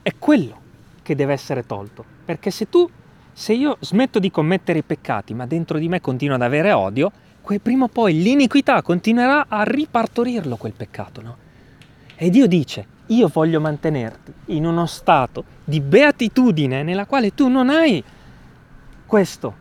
è 0.02 0.12
quello 0.18 0.60
che 1.02 1.14
deve 1.14 1.32
essere 1.32 1.66
tolto, 1.66 2.04
perché 2.24 2.50
se 2.50 2.68
tu, 2.68 2.88
se 3.32 3.52
io 3.52 3.76
smetto 3.80 4.18
di 4.18 4.30
commettere 4.30 4.80
i 4.80 4.84
peccati, 4.84 5.34
ma 5.34 5.46
dentro 5.46 5.78
di 5.78 5.88
me 5.88 6.00
continuo 6.00 6.36
ad 6.36 6.42
avere 6.42 6.72
odio, 6.72 7.10
quel 7.40 7.60
prima 7.60 7.84
o 7.84 7.88
poi 7.88 8.22
l'iniquità 8.22 8.80
continuerà 8.82 9.46
a 9.48 9.64
ripartorirlo 9.64 10.56
quel 10.56 10.72
peccato, 10.72 11.20
no? 11.20 11.36
E 12.14 12.30
Dio 12.30 12.46
dice, 12.46 12.86
io 13.16 13.28
voglio 13.28 13.60
mantenerti 13.60 14.32
in 14.46 14.66
uno 14.66 14.86
stato 14.86 15.44
di 15.64 15.80
beatitudine 15.80 16.82
nella 16.82 17.06
quale 17.06 17.34
tu 17.34 17.48
non 17.48 17.68
hai 17.68 18.02
questo. 19.06 19.60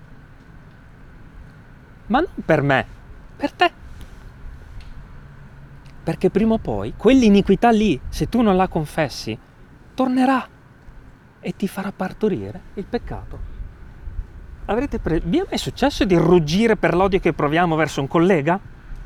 Ma 2.07 2.19
non 2.19 2.29
per 2.43 2.61
me, 2.61 2.85
per 3.35 3.51
te. 3.51 3.71
Perché 6.03 6.29
prima 6.29 6.53
o 6.53 6.57
poi 6.57 6.93
quell'iniquità 6.97 7.69
lì, 7.69 7.99
se 8.09 8.27
tu 8.27 8.41
non 8.41 8.55
la 8.55 8.67
confessi, 8.67 9.37
tornerà 9.93 10.47
e 11.39 11.55
ti 11.55 11.67
farà 11.67 11.91
partorire 11.91 12.61
il 12.75 12.85
peccato. 12.85 13.49
Avrete 14.65 14.99
pre- 14.99 15.21
Vi 15.23 15.39
è 15.39 15.45
mai 15.47 15.57
successo 15.57 16.05
di 16.05 16.15
ruggire 16.15 16.75
per 16.75 16.95
l'odio 16.95 17.19
che 17.19 17.33
proviamo 17.33 17.75
verso 17.75 18.01
un 18.01 18.07
collega? 18.07 18.59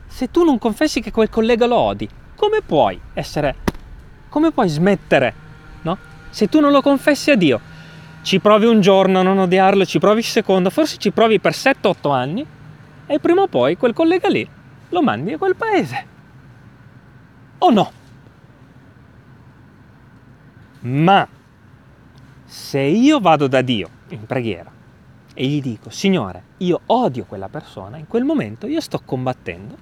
Se 0.07 0.29
tu 0.29 0.43
non 0.43 0.57
confessi 0.57 1.01
che 1.01 1.11
quel 1.11 1.29
collega 1.29 1.65
lo 1.65 1.75
odi, 1.75 2.07
come 2.35 2.61
puoi 2.61 2.99
essere 3.13 3.55
come 4.35 4.51
puoi 4.51 4.67
smettere? 4.67 5.33
No? 5.83 5.97
Se 6.29 6.49
tu 6.49 6.59
non 6.59 6.73
lo 6.73 6.81
confessi 6.81 7.31
a 7.31 7.37
Dio, 7.37 7.61
ci 8.21 8.41
provi 8.41 8.65
un 8.65 8.81
giorno 8.81 9.19
a 9.19 9.23
non 9.23 9.37
odiarlo, 9.37 9.85
ci 9.85 9.97
provi 9.97 10.19
il 10.19 10.25
secondo, 10.25 10.69
forse 10.69 10.97
ci 10.97 11.11
provi 11.11 11.39
per 11.39 11.53
7-8 11.53 12.11
anni 12.11 12.45
e 13.05 13.19
prima 13.19 13.43
o 13.43 13.47
poi 13.47 13.77
quel 13.77 13.93
collega 13.93 14.27
lì 14.27 14.45
lo 14.89 15.01
mandi 15.01 15.31
a 15.31 15.37
quel 15.37 15.55
paese. 15.55 16.05
O 17.59 17.71
no? 17.71 17.91
Ma 20.81 21.25
se 22.43 22.79
io 22.81 23.21
vado 23.21 23.47
da 23.47 23.61
Dio 23.61 23.89
in 24.09 24.25
preghiera 24.25 24.69
e 25.33 25.47
gli 25.47 25.61
dico, 25.61 25.89
Signore, 25.89 26.43
io 26.57 26.81
odio 26.87 27.23
quella 27.23 27.47
persona, 27.47 27.95
in 27.95 28.07
quel 28.07 28.25
momento 28.25 28.67
io 28.67 28.81
sto 28.81 28.99
combattendo 28.99 29.77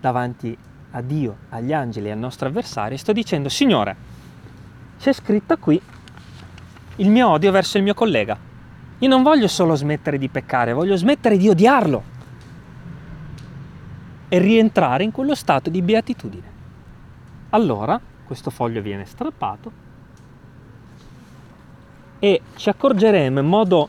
davanti 0.00 0.56
a 0.96 1.02
Dio, 1.02 1.36
agli 1.50 1.74
angeli 1.74 2.08
e 2.08 2.12
al 2.12 2.18
nostro 2.18 2.48
avversario, 2.48 2.96
sto 2.96 3.12
dicendo, 3.12 3.50
Signore, 3.50 3.96
c'è 4.98 5.12
scritto 5.12 5.56
qui 5.58 5.80
il 6.96 7.10
mio 7.10 7.28
odio 7.28 7.52
verso 7.52 7.76
il 7.76 7.82
mio 7.82 7.92
collega. 7.92 8.36
Io 8.98 9.08
non 9.08 9.22
voglio 9.22 9.46
solo 9.46 9.74
smettere 9.74 10.16
di 10.16 10.30
peccare, 10.30 10.72
voglio 10.72 10.96
smettere 10.96 11.36
di 11.36 11.50
odiarlo 11.50 12.14
e 14.28 14.38
rientrare 14.38 15.04
in 15.04 15.12
quello 15.12 15.34
stato 15.34 15.68
di 15.68 15.82
beatitudine. 15.82 16.54
allora 17.50 18.00
questo 18.24 18.50
foglio 18.50 18.82
viene 18.82 19.04
strappato 19.04 19.70
e 22.18 22.40
ci 22.56 22.68
accorgeremo 22.68 23.38
in 23.38 23.46
modo, 23.46 23.88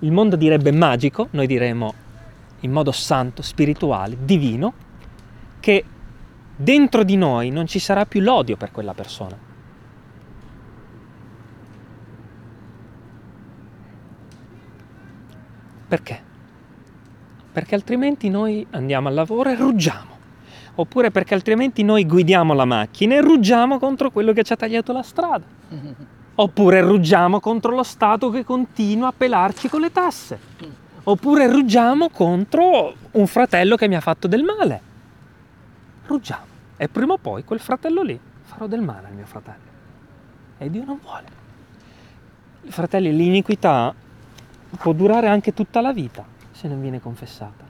il 0.00 0.12
mondo 0.12 0.36
direbbe 0.36 0.72
magico, 0.72 1.28
noi 1.30 1.46
diremo 1.46 1.94
in 2.60 2.72
modo 2.72 2.92
santo, 2.92 3.40
spirituale, 3.40 4.16
divino, 4.20 4.72
che 5.60 5.84
dentro 6.62 7.02
di 7.02 7.16
noi 7.16 7.50
non 7.50 7.66
ci 7.66 7.78
sarà 7.78 8.06
più 8.06 8.20
l'odio 8.20 8.56
per 8.56 8.70
quella 8.70 8.94
persona. 8.94 9.36
Perché? 15.88 16.22
Perché 17.52 17.74
altrimenti 17.74 18.30
noi 18.30 18.66
andiamo 18.70 19.08
al 19.08 19.14
lavoro 19.14 19.50
e 19.50 19.56
ruggiamo. 19.56 20.10
Oppure 20.76 21.10
perché 21.10 21.34
altrimenti 21.34 21.82
noi 21.82 22.06
guidiamo 22.06 22.54
la 22.54 22.64
macchina 22.64 23.16
e 23.16 23.20
ruggiamo 23.20 23.78
contro 23.78 24.10
quello 24.10 24.32
che 24.32 24.42
ci 24.42 24.54
ha 24.54 24.56
tagliato 24.56 24.92
la 24.92 25.02
strada. 25.02 25.44
Oppure 26.34 26.80
ruggiamo 26.80 27.40
contro 27.40 27.74
lo 27.74 27.82
Stato 27.82 28.30
che 28.30 28.42
continua 28.42 29.08
a 29.08 29.14
pelarci 29.14 29.68
con 29.68 29.82
le 29.82 29.92
tasse. 29.92 30.38
Oppure 31.04 31.46
ruggiamo 31.46 32.08
contro 32.08 32.94
un 33.10 33.26
fratello 33.26 33.76
che 33.76 33.86
mi 33.86 33.96
ha 33.96 34.00
fatto 34.00 34.28
del 34.28 34.44
male. 34.44 34.80
Ruggiamo. 36.06 36.51
E 36.82 36.88
prima 36.88 37.12
o 37.12 37.16
poi 37.16 37.44
quel 37.44 37.60
fratello 37.60 38.02
lì 38.02 38.18
farò 38.40 38.66
del 38.66 38.80
male 38.80 39.06
al 39.06 39.14
mio 39.14 39.24
fratello. 39.24 39.70
E 40.58 40.68
Dio 40.68 40.84
non 40.84 40.98
vuole. 41.00 41.26
Fratelli, 42.64 43.14
l'iniquità 43.14 43.94
può 44.78 44.92
durare 44.92 45.28
anche 45.28 45.54
tutta 45.54 45.80
la 45.80 45.92
vita 45.92 46.24
se 46.50 46.66
non 46.66 46.80
viene 46.80 47.00
confessata. 47.00 47.64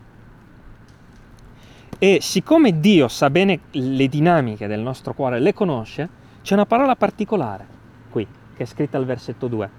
E 1.99 2.19
siccome 2.23 2.81
Dio 2.81 3.07
sa 3.09 3.29
bene 3.29 3.61
le 3.73 4.09
dinamiche 4.09 4.67
del 4.67 4.81
nostro 4.81 5.13
cuore, 5.13 5.41
le 5.41 5.53
conosce, 5.53 6.09
c'è 6.41 6.55
una 6.55 6.65
parola 6.65 6.97
particolare 6.97 7.67
qui, 8.09 8.27
che 8.57 8.63
è 8.63 8.67
scritta 8.67 8.97
al 8.97 9.05
versetto 9.05 9.47
2. 9.47 9.71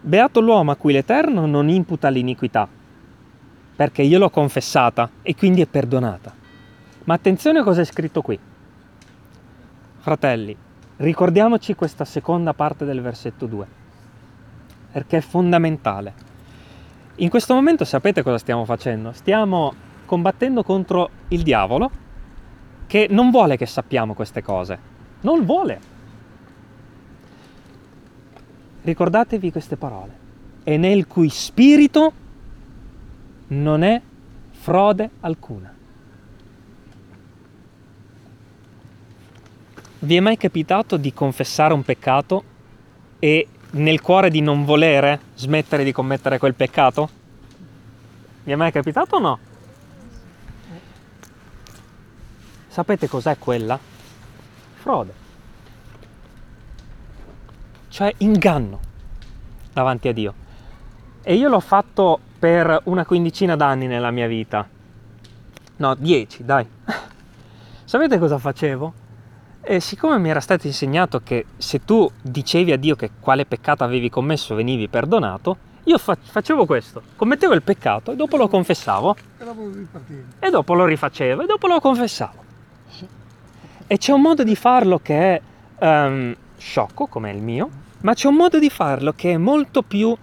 Beato 0.00 0.40
l'uomo 0.40 0.70
a 0.70 0.76
cui 0.76 0.94
l'Eterno 0.94 1.44
non 1.44 1.68
imputa 1.68 2.08
l'iniquità, 2.08 2.66
perché 3.76 4.00
io 4.00 4.18
l'ho 4.18 4.30
confessata 4.30 5.10
e 5.20 5.34
quindi 5.34 5.60
è 5.60 5.66
perdonata. 5.66 6.40
Ma 7.04 7.14
attenzione 7.14 7.60
a 7.60 7.62
cosa 7.62 7.80
è 7.80 7.84
scritto 7.84 8.22
qui. 8.22 8.38
Fratelli, 9.98 10.56
ricordiamoci 10.96 11.74
questa 11.74 12.04
seconda 12.04 12.54
parte 12.54 12.84
del 12.84 13.00
versetto 13.00 13.46
2, 13.46 13.66
perché 14.92 15.18
è 15.18 15.20
fondamentale. 15.20 16.14
In 17.16 17.28
questo 17.28 17.54
momento 17.54 17.84
sapete 17.84 18.22
cosa 18.22 18.38
stiamo 18.38 18.64
facendo? 18.64 19.12
Stiamo 19.12 19.74
combattendo 20.06 20.62
contro 20.62 21.10
il 21.28 21.42
diavolo 21.42 21.90
che 22.86 23.06
non 23.10 23.30
vuole 23.30 23.56
che 23.56 23.66
sappiamo 23.66 24.14
queste 24.14 24.42
cose. 24.42 24.90
Non 25.20 25.44
vuole. 25.44 25.90
ricordatevi 28.82 29.50
queste 29.52 29.76
parole, 29.76 30.18
e 30.64 30.76
nel 30.76 31.06
cui 31.06 31.28
spirito 31.28 32.12
non 33.48 33.82
è 33.82 34.00
frode 34.50 35.10
alcuna. 35.20 35.72
Vi 40.02 40.16
è 40.16 40.20
mai 40.20 40.36
capitato 40.36 40.96
di 40.96 41.12
confessare 41.12 41.74
un 41.74 41.82
peccato 41.82 42.44
e 43.18 43.46
nel 43.72 44.00
cuore 44.00 44.30
di 44.30 44.40
non 44.40 44.64
volere 44.64 45.20
smettere 45.34 45.84
di 45.84 45.92
commettere 45.92 46.38
quel 46.38 46.54
peccato? 46.54 47.08
Vi 48.44 48.52
è 48.52 48.56
mai 48.56 48.72
capitato 48.72 49.16
o 49.16 49.18
no? 49.18 49.38
Sapete 52.68 53.08
cos'è 53.08 53.38
quella? 53.38 53.78
Frode 54.74 55.20
cioè 57.92 58.12
inganno 58.18 58.80
davanti 59.70 60.08
a 60.08 60.12
Dio. 60.14 60.34
E 61.22 61.34
io 61.34 61.50
l'ho 61.50 61.60
fatto 61.60 62.18
per 62.38 62.80
una 62.84 63.04
quindicina 63.04 63.54
d'anni 63.54 63.86
nella 63.86 64.10
mia 64.10 64.26
vita. 64.26 64.66
No, 65.76 65.94
dieci, 65.94 66.42
dai. 66.42 66.66
Sapete 67.84 68.18
cosa 68.18 68.38
facevo? 68.38 68.94
E 69.64 69.78
siccome 69.78 70.18
mi 70.18 70.28
era 70.28 70.40
stato 70.40 70.66
insegnato 70.66 71.20
che 71.20 71.46
se 71.56 71.84
tu 71.84 72.10
dicevi 72.20 72.72
a 72.72 72.76
Dio 72.76 72.96
che 72.96 73.10
quale 73.20 73.46
peccato 73.46 73.84
avevi 73.84 74.10
commesso 74.10 74.56
venivi 74.56 74.88
perdonato, 74.88 75.56
io 75.84 75.98
fa- 75.98 76.16
facevo 76.20 76.66
questo, 76.66 77.00
commettevo 77.14 77.54
il 77.54 77.62
peccato 77.62 78.12
e 78.12 78.16
dopo 78.16 78.36
lo 78.36 78.48
confessavo. 78.48 79.16
E 80.40 80.50
dopo 80.50 80.74
lo 80.74 80.84
rifacevo 80.84 81.42
e 81.42 81.46
dopo 81.46 81.68
lo 81.68 81.80
confessavo. 81.80 82.42
E 83.86 83.98
c'è 83.98 84.12
un 84.12 84.20
modo 84.20 84.42
di 84.42 84.56
farlo 84.56 84.98
che 84.98 85.40
è 85.76 85.86
um, 85.86 86.34
sciocco, 86.56 87.06
come 87.06 87.30
il 87.30 87.42
mio, 87.42 87.68
ma 88.00 88.14
c'è 88.14 88.26
un 88.26 88.36
modo 88.36 88.58
di 88.58 88.68
farlo 88.68 89.12
che 89.12 89.32
è 89.32 89.36
molto 89.36 89.82
più 89.82 90.16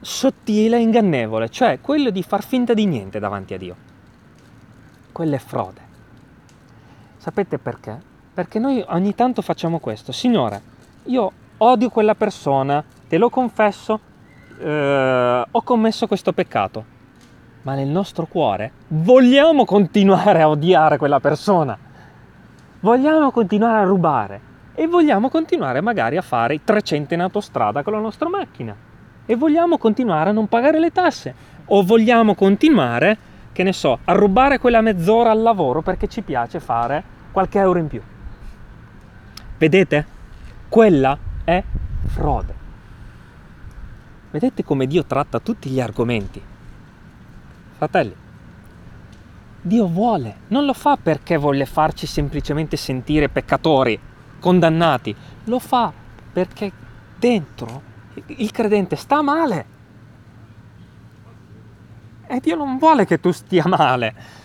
sottile 0.00 0.76
e 0.76 0.80
ingannevole, 0.80 1.48
cioè 1.48 1.80
quello 1.80 2.10
di 2.10 2.22
far 2.22 2.44
finta 2.44 2.74
di 2.74 2.86
niente 2.86 3.18
davanti 3.18 3.54
a 3.54 3.58
Dio. 3.58 3.76
Quella 5.10 5.34
è 5.34 5.40
frode. 5.40 5.80
Sapete 7.16 7.58
perché? 7.58 8.12
Perché 8.34 8.58
noi 8.58 8.84
ogni 8.88 9.14
tanto 9.14 9.42
facciamo 9.42 9.78
questo. 9.78 10.10
Signore, 10.10 10.60
io 11.04 11.30
odio 11.58 11.88
quella 11.88 12.16
persona, 12.16 12.82
te 13.06 13.16
lo 13.16 13.30
confesso, 13.30 14.00
eh, 14.58 15.44
ho 15.48 15.62
commesso 15.62 16.08
questo 16.08 16.32
peccato. 16.32 16.92
Ma 17.62 17.74
nel 17.74 17.86
nostro 17.86 18.26
cuore 18.26 18.72
vogliamo 18.88 19.64
continuare 19.64 20.42
a 20.42 20.48
odiare 20.48 20.98
quella 20.98 21.20
persona. 21.20 21.78
Vogliamo 22.80 23.30
continuare 23.30 23.82
a 23.82 23.84
rubare 23.84 24.40
e 24.74 24.88
vogliamo 24.88 25.30
continuare 25.30 25.80
magari 25.80 26.16
a 26.16 26.22
fare 26.22 26.54
i 26.54 26.64
300 26.64 27.14
in 27.14 27.20
autostrada 27.20 27.84
con 27.84 27.92
la 27.92 28.00
nostra 28.00 28.28
macchina 28.28 28.74
e 29.26 29.36
vogliamo 29.36 29.78
continuare 29.78 30.30
a 30.30 30.32
non 30.32 30.48
pagare 30.48 30.80
le 30.80 30.90
tasse 30.90 31.34
o 31.66 31.82
vogliamo 31.84 32.34
continuare, 32.34 33.16
che 33.52 33.62
ne 33.62 33.72
so, 33.72 34.00
a 34.04 34.12
rubare 34.12 34.58
quella 34.58 34.80
mezz'ora 34.80 35.30
al 35.30 35.40
lavoro 35.40 35.82
perché 35.82 36.08
ci 36.08 36.22
piace 36.22 36.58
fare 36.58 37.02
qualche 37.30 37.60
euro 37.60 37.78
in 37.78 37.86
più. 37.86 38.02
Vedete? 39.64 40.04
Quella 40.68 41.18
è 41.42 41.64
frode. 42.08 42.54
Vedete 44.30 44.62
come 44.62 44.86
Dio 44.86 45.06
tratta 45.06 45.40
tutti 45.40 45.70
gli 45.70 45.80
argomenti. 45.80 46.42
Fratelli, 47.78 48.14
Dio 49.62 49.86
vuole, 49.86 50.36
non 50.48 50.66
lo 50.66 50.74
fa 50.74 50.98
perché 50.98 51.38
vuole 51.38 51.64
farci 51.64 52.06
semplicemente 52.06 52.76
sentire 52.76 53.30
peccatori 53.30 53.98
condannati, 54.38 55.16
lo 55.44 55.58
fa 55.58 55.90
perché 56.30 56.70
dentro 57.18 57.80
il 58.26 58.50
credente 58.50 58.96
sta 58.96 59.22
male. 59.22 59.66
E 62.26 62.38
Dio 62.38 62.54
non 62.54 62.76
vuole 62.76 63.06
che 63.06 63.18
tu 63.18 63.30
stia 63.30 63.66
male. 63.66 64.42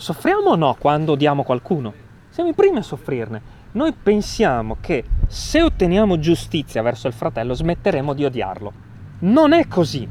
Soffriamo 0.00 0.48
o 0.48 0.56
no 0.56 0.76
quando 0.78 1.12
odiamo 1.12 1.42
qualcuno? 1.42 1.92
Siamo 2.30 2.48
i 2.48 2.54
primi 2.54 2.78
a 2.78 2.82
soffrirne. 2.82 3.58
Noi 3.72 3.92
pensiamo 3.92 4.78
che 4.80 5.04
se 5.26 5.60
otteniamo 5.60 6.18
giustizia 6.18 6.80
verso 6.80 7.06
il 7.06 7.12
fratello 7.12 7.52
smetteremo 7.52 8.14
di 8.14 8.24
odiarlo. 8.24 8.72
Non 9.20 9.52
è 9.52 9.68
così. 9.68 10.08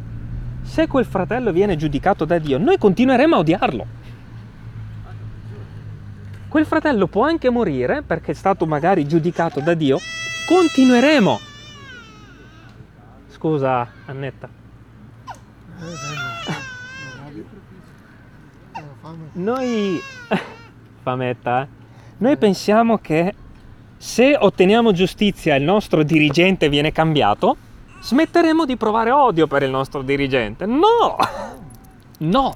Se 0.61 0.85
quel 0.85 1.05
fratello 1.05 1.51
viene 1.51 1.75
giudicato 1.75 2.25
da 2.25 2.37
Dio, 2.37 2.59
noi 2.59 2.77
continueremo 2.77 3.35
a 3.35 3.39
odiarlo 3.39 3.87
quel 6.49 6.65
fratello 6.65 7.05
può 7.05 7.23
anche 7.23 7.51
morire 7.51 8.01
perché 8.01 8.31
è 8.31 8.35
stato 8.35 8.65
magari 8.65 9.07
giudicato 9.07 9.59
da 9.59 9.75
Dio, 9.75 9.99
continueremo. 10.47 11.39
Scusa, 13.27 13.87
Annetta. 14.07 14.49
Noi, 19.33 19.99
fametta, 21.01 21.61
eh? 21.61 21.67
Noi 22.17 22.37
pensiamo 22.37 22.97
che 22.97 23.33
se 23.97 24.35
otteniamo 24.37 24.91
giustizia 24.91 25.55
e 25.55 25.57
il 25.57 25.63
nostro 25.63 26.03
dirigente 26.03 26.69
viene 26.69 26.91
cambiato, 26.91 27.55
smetteremo 28.01 28.65
di 28.65 28.77
provare 28.77 29.11
odio 29.11 29.47
per 29.47 29.63
il 29.63 29.69
nostro 29.69 30.01
dirigente. 30.01 30.65
No! 30.65 31.17
No! 32.21 32.53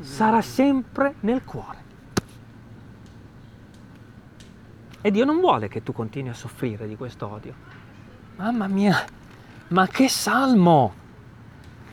Sarà 0.00 0.42
sempre 0.42 1.14
nel 1.20 1.44
cuore. 1.44 1.78
E 5.00 5.10
Dio 5.12 5.24
non 5.24 5.38
vuole 5.38 5.68
che 5.68 5.84
tu 5.84 5.92
continui 5.92 6.30
a 6.30 6.34
soffrire 6.34 6.88
di 6.88 6.96
questo 6.96 7.30
odio. 7.30 7.54
Mamma 8.36 8.66
mia, 8.66 9.04
ma 9.68 9.86
che 9.86 10.08
salmo! 10.08 11.01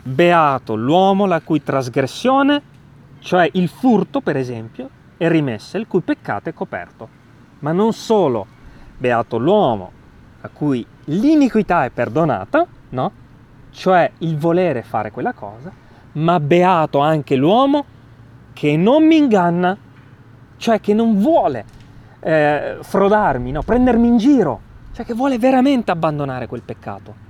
Beato 0.01 0.75
l'uomo 0.75 1.25
la 1.25 1.41
cui 1.41 1.61
trasgressione, 1.61 2.61
cioè 3.19 3.49
il 3.53 3.67
furto 3.67 4.21
per 4.21 4.37
esempio, 4.37 4.89
è 5.17 5.27
rimessa, 5.27 5.77
il 5.77 5.87
cui 5.87 6.01
peccato 6.01 6.49
è 6.49 6.53
coperto. 6.53 7.07
Ma 7.59 7.71
non 7.71 7.91
solo, 7.93 8.45
beato 8.97 9.37
l'uomo 9.37 9.91
a 10.41 10.49
cui 10.49 10.85
l'iniquità 11.05 11.83
è 11.83 11.89
perdonata, 11.89 12.65
no? 12.89 13.11
Cioè 13.71 14.11
il 14.19 14.37
volere 14.37 14.81
fare 14.83 15.11
quella 15.11 15.33
cosa, 15.33 15.71
ma 16.13 16.39
beato 16.39 16.99
anche 16.99 17.35
l'uomo 17.35 17.85
che 18.53 18.77
non 18.77 19.05
mi 19.05 19.17
inganna, 19.17 19.77
cioè 20.57 20.79
che 20.79 20.93
non 20.93 21.19
vuole 21.19 21.65
eh, 22.21 22.77
frodarmi, 22.81 23.51
no? 23.51 23.61
prendermi 23.61 24.07
in 24.07 24.17
giro, 24.17 24.61
cioè 24.91 25.05
che 25.05 25.13
vuole 25.13 25.37
veramente 25.37 25.91
abbandonare 25.91 26.47
quel 26.47 26.61
peccato. 26.61 27.27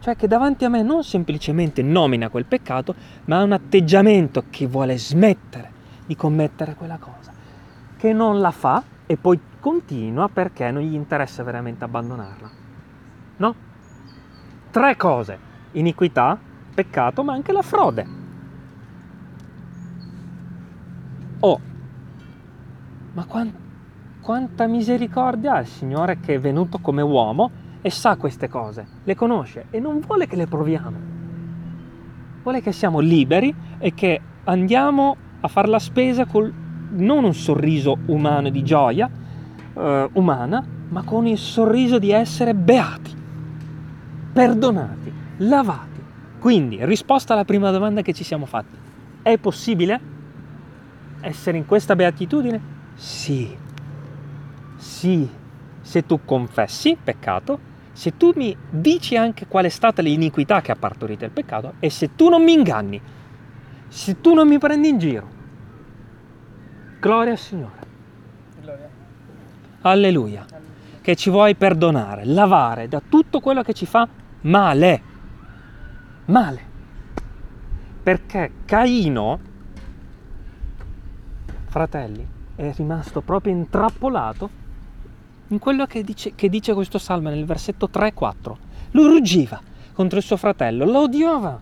Cioè 0.00 0.16
che 0.16 0.26
davanti 0.26 0.64
a 0.64 0.70
me 0.70 0.82
non 0.82 1.04
semplicemente 1.04 1.82
nomina 1.82 2.30
quel 2.30 2.46
peccato, 2.46 2.94
ma 3.26 3.38
ha 3.38 3.42
un 3.42 3.52
atteggiamento 3.52 4.44
che 4.48 4.66
vuole 4.66 4.96
smettere 4.96 5.70
di 6.06 6.16
commettere 6.16 6.74
quella 6.74 6.96
cosa, 6.96 7.32
che 7.98 8.12
non 8.14 8.40
la 8.40 8.50
fa 8.50 8.82
e 9.06 9.18
poi 9.18 9.38
continua 9.60 10.28
perché 10.28 10.70
non 10.70 10.82
gli 10.82 10.94
interessa 10.94 11.42
veramente 11.42 11.84
abbandonarla. 11.84 12.50
No? 13.36 13.54
Tre 14.70 14.96
cose, 14.96 15.38
iniquità, 15.72 16.38
peccato, 16.74 17.22
ma 17.22 17.34
anche 17.34 17.52
la 17.52 17.62
frode. 17.62 18.06
Oh, 21.40 21.60
ma 23.12 23.24
quant- 23.26 23.54
quanta 24.20 24.66
misericordia 24.66 25.54
ha 25.54 25.60
il 25.60 25.66
Signore 25.66 26.20
che 26.20 26.34
è 26.34 26.40
venuto 26.40 26.78
come 26.78 27.02
uomo 27.02 27.50
e 27.82 27.90
sa 27.90 28.16
queste 28.16 28.48
cose, 28.48 28.86
le 29.04 29.14
conosce 29.14 29.66
e 29.70 29.80
non 29.80 30.00
vuole 30.00 30.26
che 30.26 30.36
le 30.36 30.46
proviamo. 30.46 30.98
Vuole 32.42 32.60
che 32.60 32.72
siamo 32.72 33.00
liberi 33.00 33.54
e 33.78 33.94
che 33.94 34.20
andiamo 34.44 35.16
a 35.40 35.48
fare 35.48 35.68
la 35.68 35.78
spesa 35.78 36.26
con 36.26 36.52
non 36.92 37.24
un 37.24 37.34
sorriso 37.34 37.98
umano 38.06 38.50
di 38.50 38.62
gioia, 38.62 39.08
eh, 39.74 40.08
umana, 40.12 40.64
ma 40.88 41.02
con 41.04 41.26
il 41.26 41.38
sorriso 41.38 41.98
di 41.98 42.10
essere 42.10 42.54
beati, 42.54 43.14
perdonati, 44.32 45.12
lavati. 45.38 46.02
Quindi, 46.38 46.84
risposta 46.84 47.34
alla 47.34 47.44
prima 47.44 47.70
domanda 47.70 48.02
che 48.02 48.12
ci 48.12 48.24
siamo 48.24 48.46
fatti, 48.46 48.76
è 49.22 49.38
possibile 49.38 50.00
essere 51.20 51.58
in 51.58 51.66
questa 51.66 51.94
beatitudine? 51.94 52.78
Sì, 52.94 53.56
sì, 54.76 55.28
se 55.80 56.06
tu 56.06 56.20
confessi 56.24 56.96
peccato, 57.02 57.68
se 57.92 58.16
tu 58.16 58.32
mi 58.36 58.56
dici 58.70 59.16
anche 59.16 59.46
qual 59.46 59.64
è 59.64 59.68
stata 59.68 60.02
l'iniquità 60.02 60.60
che 60.60 60.72
ha 60.72 60.76
partorito 60.76 61.24
il 61.24 61.30
peccato 61.30 61.74
e 61.80 61.90
se 61.90 62.14
tu 62.14 62.28
non 62.28 62.42
mi 62.42 62.52
inganni, 62.52 63.00
se 63.88 64.20
tu 64.20 64.34
non 64.34 64.48
mi 64.48 64.58
prendi 64.58 64.88
in 64.88 64.98
giro. 64.98 65.28
Gloria 67.00 67.32
al 67.32 67.38
Signore. 67.38 67.78
Gloria. 68.60 68.88
Alleluia. 69.82 70.40
Alleluia. 70.40 70.68
Che 71.00 71.16
ci 71.16 71.30
vuoi 71.30 71.54
perdonare, 71.54 72.24
lavare 72.26 72.88
da 72.88 73.02
tutto 73.06 73.40
quello 73.40 73.62
che 73.62 73.72
ci 73.72 73.86
fa 73.86 74.06
male. 74.42 75.02
Male. 76.26 76.68
Perché 78.02 78.52
Caino, 78.64 79.40
fratelli, 81.66 82.26
è 82.54 82.72
rimasto 82.76 83.22
proprio 83.22 83.52
intrappolato 83.52 84.59
in 85.50 85.58
quello 85.58 85.86
che 85.86 86.02
dice, 86.02 86.34
che 86.34 86.48
dice 86.48 86.74
questo 86.74 86.98
salmo 86.98 87.28
nel 87.28 87.44
versetto 87.44 87.88
3 87.88 88.08
e 88.08 88.14
4. 88.14 88.58
Lui 88.92 89.06
ruggiva 89.06 89.60
contro 89.92 90.18
il 90.18 90.24
suo 90.24 90.36
fratello, 90.36 90.84
lo 90.84 91.00
odiava 91.02 91.60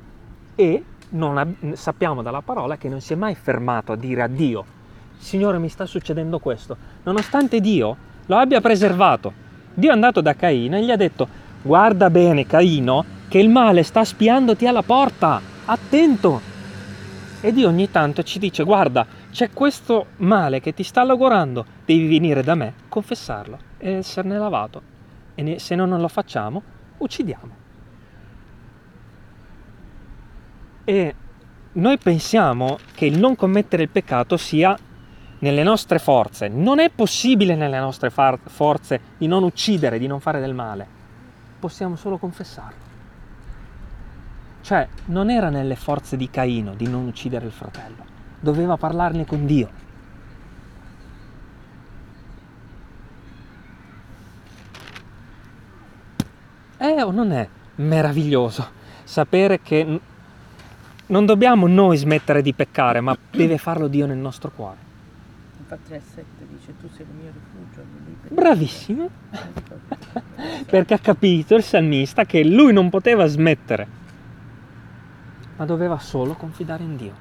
e 0.54 0.84
ha, 1.10 1.46
sappiamo 1.72 2.22
dalla 2.22 2.42
parola 2.42 2.76
che 2.76 2.88
non 2.88 3.00
si 3.00 3.14
è 3.14 3.16
mai 3.16 3.34
fermato 3.34 3.92
a 3.92 3.96
dire 3.96 4.22
a 4.22 4.28
Dio, 4.28 4.64
Signore 5.16 5.58
mi 5.58 5.68
sta 5.68 5.86
succedendo 5.86 6.38
questo, 6.38 6.76
nonostante 7.02 7.60
Dio 7.60 7.96
lo 8.26 8.36
abbia 8.36 8.60
preservato. 8.60 9.32
Dio 9.74 9.90
è 9.90 9.92
andato 9.92 10.20
da 10.20 10.34
Caino 10.34 10.76
e 10.76 10.84
gli 10.84 10.90
ha 10.90 10.96
detto, 10.96 11.26
guarda 11.62 12.10
bene 12.10 12.46
Caino, 12.46 13.04
che 13.28 13.38
il 13.38 13.48
male 13.48 13.82
sta 13.82 14.04
spiandoti 14.04 14.66
alla 14.66 14.82
porta, 14.82 15.40
attento. 15.64 16.40
E 17.40 17.52
Dio 17.52 17.68
ogni 17.68 17.90
tanto 17.90 18.22
ci 18.22 18.38
dice, 18.38 18.64
guarda, 18.64 19.06
c'è 19.30 19.50
questo 19.52 20.06
male 20.18 20.60
che 20.60 20.74
ti 20.74 20.82
sta 20.82 21.04
logorando, 21.04 21.64
devi 21.84 22.06
venire 22.06 22.42
da 22.42 22.54
me, 22.54 22.74
confessarlo 22.88 23.67
e 23.78 23.92
esserne 23.92 24.38
lavato. 24.38 24.82
E 25.34 25.58
se 25.58 25.74
non 25.74 25.98
lo 25.98 26.08
facciamo, 26.08 26.62
uccidiamo. 26.98 27.66
E 30.84 31.14
noi 31.72 31.98
pensiamo 31.98 32.78
che 32.94 33.06
il 33.06 33.18
non 33.18 33.36
commettere 33.36 33.84
il 33.84 33.88
peccato 33.88 34.36
sia 34.36 34.76
nelle 35.40 35.62
nostre 35.62 35.98
forze. 35.98 36.48
Non 36.48 36.80
è 36.80 36.90
possibile 36.90 37.54
nelle 37.54 37.78
nostre 37.78 38.10
far- 38.10 38.40
forze 38.44 39.00
di 39.18 39.26
non 39.26 39.42
uccidere, 39.42 39.98
di 39.98 40.06
non 40.06 40.20
fare 40.20 40.40
del 40.40 40.54
male. 40.54 40.86
Possiamo 41.58 41.96
solo 41.96 42.18
confessarlo. 42.18 42.86
Cioè, 44.60 44.88
non 45.06 45.30
era 45.30 45.50
nelle 45.50 45.76
forze 45.76 46.16
di 46.16 46.28
Caino 46.30 46.74
di 46.74 46.88
non 46.88 47.06
uccidere 47.06 47.46
il 47.46 47.52
fratello, 47.52 48.04
doveva 48.40 48.76
parlarne 48.76 49.24
con 49.24 49.46
Dio. 49.46 49.86
È 56.78 57.02
o 57.02 57.10
non 57.10 57.32
è 57.32 57.48
meraviglioso 57.74 58.76
sapere 59.02 59.60
che 59.60 60.00
non 61.06 61.26
dobbiamo 61.26 61.66
noi 61.66 61.96
smettere 61.96 62.40
di 62.40 62.52
peccare, 62.52 63.00
ma 63.00 63.18
deve 63.32 63.58
farlo 63.58 63.88
Dio 63.88 64.06
nel 64.06 64.16
nostro 64.16 64.52
cuore. 64.54 64.76
Infatti 65.58 65.90
nel 65.90 66.02
7 66.02 66.24
dice 66.48 66.74
tu 66.80 66.88
sei 66.94 67.04
il 67.04 67.14
mio 67.20 67.32
rifugio. 67.32 68.32
Bravissimo, 68.32 69.10
perché 70.70 70.94
ha 70.94 70.98
capito 70.98 71.56
il 71.56 71.64
salmista 71.64 72.24
che 72.24 72.44
lui 72.44 72.72
non 72.72 72.90
poteva 72.90 73.26
smettere, 73.26 73.86
ma 75.56 75.64
doveva 75.64 75.98
solo 75.98 76.34
confidare 76.34 76.84
in 76.84 76.96
Dio. 76.96 77.12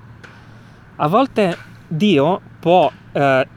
A 0.97 1.07
volte 1.07 1.57
Dio 1.87 2.39
può 2.59 2.91
eh, 3.11 3.47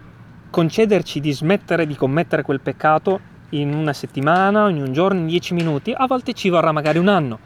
concederci 0.49 1.21
di 1.21 1.33
smettere 1.33 1.87
di 1.87 1.95
commettere 1.95 2.43
quel 2.43 2.61
peccato 2.61 3.29
in 3.51 3.73
una 3.73 3.93
settimana, 3.93 4.69
in 4.69 4.81
un 4.81 4.93
giorno, 4.93 5.21
in 5.21 5.27
dieci 5.27 5.55
minuti, 5.55 5.93
a 5.97 6.07
volte 6.07 6.33
ci 6.33 6.49
vorrà 6.49 6.73
magari 6.73 6.99
un 6.99 7.09
anno, 7.09 7.39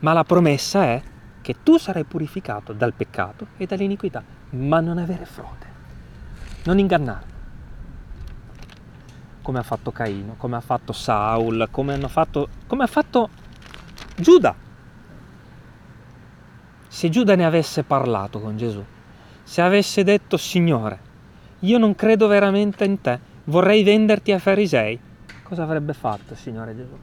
ma 0.00 0.12
la 0.12 0.24
promessa 0.24 0.84
è 0.84 1.02
che 1.40 1.56
tu 1.62 1.78
sarai 1.78 2.04
purificato 2.04 2.72
dal 2.72 2.92
peccato 2.92 3.48
e 3.56 3.66
dall'iniquità, 3.66 4.22
ma 4.50 4.80
non 4.80 4.98
avere 4.98 5.24
frode, 5.24 5.66
non 6.64 6.78
ingannare. 6.78 7.34
Come 9.42 9.58
ha 9.60 9.62
fatto 9.62 9.92
Caino, 9.92 10.34
come 10.36 10.56
ha 10.56 10.60
fatto 10.60 10.92
Saul, 10.92 11.68
come, 11.70 11.96
fatto, 12.08 12.48
come 12.66 12.82
ha 12.82 12.88
fatto 12.88 13.30
Giuda. 14.16 14.54
Se 16.88 17.08
Giuda 17.10 17.36
ne 17.36 17.44
avesse 17.44 17.84
parlato 17.84 18.40
con 18.40 18.56
Gesù, 18.56 18.84
se 19.42 19.62
avesse 19.62 20.02
detto 20.02 20.36
Signore, 20.36 20.98
io 21.60 21.78
non 21.78 21.94
credo 21.94 22.26
veramente 22.26 22.84
in 22.84 23.00
te, 23.00 23.20
vorrei 23.44 23.84
venderti 23.84 24.32
ai 24.32 24.40
farisei, 24.40 24.98
cosa 25.46 25.62
avrebbe 25.62 25.92
fatto 25.92 26.32
il 26.32 26.38
Signore 26.38 26.74
Gesù? 26.74 26.96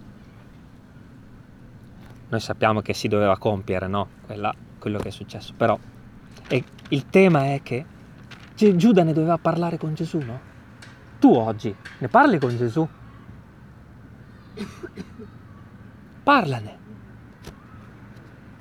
Noi 2.30 2.40
sappiamo 2.40 2.82
che 2.82 2.94
si 2.94 3.08
doveva 3.08 3.38
compiere, 3.38 3.88
no? 3.88 4.08
Quella, 4.26 4.54
quello 4.80 5.00
che 5.00 5.08
è 5.08 5.12
successo, 5.12 5.54
però 5.56 5.78
il 6.50 7.10
tema 7.10 7.54
è 7.54 7.62
che 7.64 7.86
Giuda 8.56 9.04
ne 9.04 9.14
doveva 9.14 9.38
parlare 9.38 9.78
con 9.78 9.94
Gesù, 9.94 10.20
no? 10.20 10.40
Tu 11.20 11.32
oggi 11.34 11.76
ne 12.00 12.08
parli 12.08 12.38
con 12.40 12.58
Gesù? 12.58 12.88
Parlane. 16.24 16.78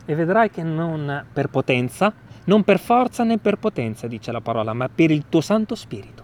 E 0.04 0.14
vedrai 0.14 0.50
che 0.50 0.62
non 0.62 1.26
per 1.32 1.48
potenza, 1.48 2.12
non 2.44 2.64
per 2.64 2.78
forza 2.78 3.24
né 3.24 3.38
per 3.38 3.56
potenza, 3.56 4.06
dice 4.06 4.32
la 4.32 4.40
parola, 4.40 4.72
ma 4.72 4.88
per 4.88 5.10
il 5.10 5.28
tuo 5.28 5.40
Santo 5.40 5.74
Spirito. 5.74 6.21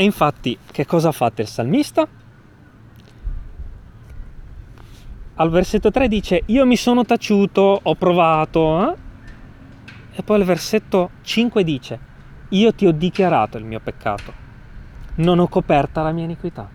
E 0.00 0.04
infatti 0.04 0.56
che 0.70 0.86
cosa 0.86 1.08
ha 1.08 1.12
fatto 1.12 1.40
il 1.40 1.48
salmista? 1.48 2.06
Al 5.34 5.50
versetto 5.50 5.90
3 5.90 6.06
dice 6.06 6.42
io 6.46 6.64
mi 6.66 6.76
sono 6.76 7.04
taciuto, 7.04 7.80
ho 7.82 7.94
provato, 7.96 8.92
eh? 8.92 8.96
e 10.12 10.22
poi 10.22 10.36
al 10.36 10.44
versetto 10.44 11.10
5 11.22 11.64
dice 11.64 11.98
io 12.50 12.72
ti 12.74 12.86
ho 12.86 12.92
dichiarato 12.92 13.58
il 13.58 13.64
mio 13.64 13.80
peccato, 13.80 14.32
non 15.16 15.40
ho 15.40 15.48
coperta 15.48 16.02
la 16.02 16.12
mia 16.12 16.22
iniquità 16.22 16.70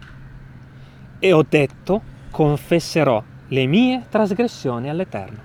e 1.18 1.32
ho 1.32 1.46
detto 1.48 2.02
confesserò 2.30 3.24
le 3.48 3.66
mie 3.66 4.04
trasgressioni 4.10 4.90
all'Eterno 4.90 5.40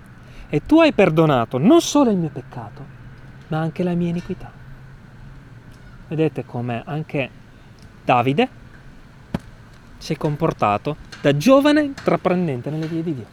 e 0.48 0.66
tu 0.66 0.80
hai 0.80 0.92
perdonato 0.92 1.58
non 1.58 1.80
solo 1.80 2.10
il 2.10 2.16
mio 2.16 2.30
peccato 2.30 2.84
ma 3.46 3.58
anche 3.58 3.84
la 3.84 3.94
mia 3.94 4.08
iniquità. 4.08 4.50
Vedete 6.08 6.44
come 6.44 6.82
anche 6.84 7.46
Davide 8.08 8.48
si 9.98 10.14
è 10.14 10.16
comportato 10.16 10.96
da 11.20 11.36
giovane 11.36 11.82
intraprendente 11.82 12.70
nelle 12.70 12.86
vie 12.86 13.02
di 13.02 13.14
Dio. 13.14 13.26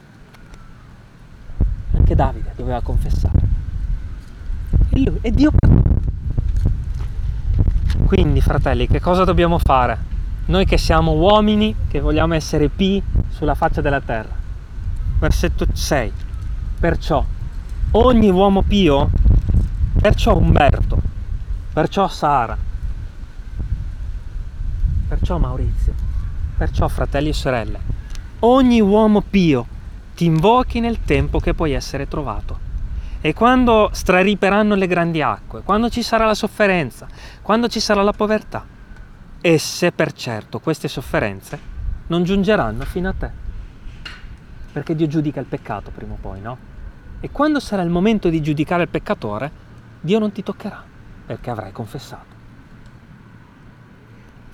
Anche 1.96 2.14
Davide 2.14 2.52
doveva 2.58 2.82
confessare. 2.82 3.40
E, 4.90 5.02
lui, 5.02 5.18
e 5.22 5.32
Dio 5.32 5.52
perdona. 5.52 5.82
Quindi, 8.06 8.42
fratelli, 8.42 8.88
che 8.88 9.00
cosa 9.00 9.24
dobbiamo 9.24 9.60
fare? 9.60 9.98
Noi 10.48 10.66
che 10.66 10.78
siamo 10.78 11.14
uomini, 11.14 11.74
che 11.88 12.02
vogliamo 12.02 12.34
essere 12.34 12.68
P 12.68 13.02
sulla 13.30 13.56
faccia 13.56 13.80
della 13.80 14.02
terra. 14.02 14.36
versetto 15.20 15.68
6. 15.72 16.12
Perciò 16.82 17.24
ogni 17.92 18.30
uomo 18.30 18.62
pio, 18.62 19.10
perciò 20.02 20.36
Umberto, 20.36 21.02
perciò 21.72 22.10
Sara, 22.10 22.74
perciò 25.26 25.40
Maurizio, 25.40 25.94
perciò 26.56 26.88
fratelli 26.88 27.30
e 27.30 27.34
sorelle, 27.34 27.80
ogni 28.42 28.80
uomo 28.80 29.22
pio 29.22 29.66
ti 30.14 30.26
invochi 30.26 30.80
nel 30.80 31.04
tempo 31.04 31.40
che 31.40 31.56
puoi 31.56 31.72
essere 31.72 32.08
trovato. 32.08 32.60
E 33.22 33.34
quando 33.34 33.90
strariperanno 33.92 34.76
le 34.76 34.86
grandi 34.86 35.24
acque, 35.24 35.64
quando 35.64 35.90
ci 35.90 36.04
sarà 36.04 36.28
la 36.28 36.36
sofferenza, 36.36 37.08
quando 37.42 37.68
ci 37.68 37.80
sarà 37.80 38.04
la 38.04 38.12
povertà, 38.12 38.64
esse 39.42 39.92
per 39.92 40.14
certo 40.14 40.60
queste 40.60 40.88
sofferenze 40.88 41.60
non 42.06 42.24
giungeranno 42.24 42.84
fino 42.86 43.10
a 43.10 43.14
te. 43.18 43.32
Perché 44.74 44.96
Dio 44.96 45.08
giudica 45.08 45.40
il 45.40 45.48
peccato 45.48 45.90
prima 45.90 46.14
o 46.14 46.18
poi, 46.22 46.40
no? 46.40 46.56
E 47.20 47.32
quando 47.32 47.60
sarà 47.60 47.82
il 47.82 47.90
momento 47.90 48.30
di 48.30 48.44
giudicare 48.44 48.84
il 48.84 48.90
peccatore, 48.90 49.52
Dio 50.02 50.20
non 50.20 50.32
ti 50.32 50.44
toccherà, 50.44 50.84
perché 51.26 51.50
avrai 51.50 51.72
confessato. 51.72 52.35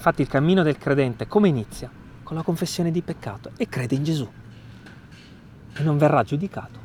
Infatti 0.02 0.24
il 0.24 0.28
cammino 0.28 0.64
del 0.64 0.80
credente 0.80 1.28
come 1.28 1.48
inizia? 1.48 1.88
Con 2.24 2.36
la 2.36 2.42
confessione 2.42 2.90
di 2.90 3.04
peccato 3.04 3.52
e 3.56 3.70
crede 3.70 3.94
in 3.94 4.04
Gesù 4.04 4.28
e 5.76 5.84
non 5.84 6.00
verrà 6.00 6.24
giudicato. 6.24 6.80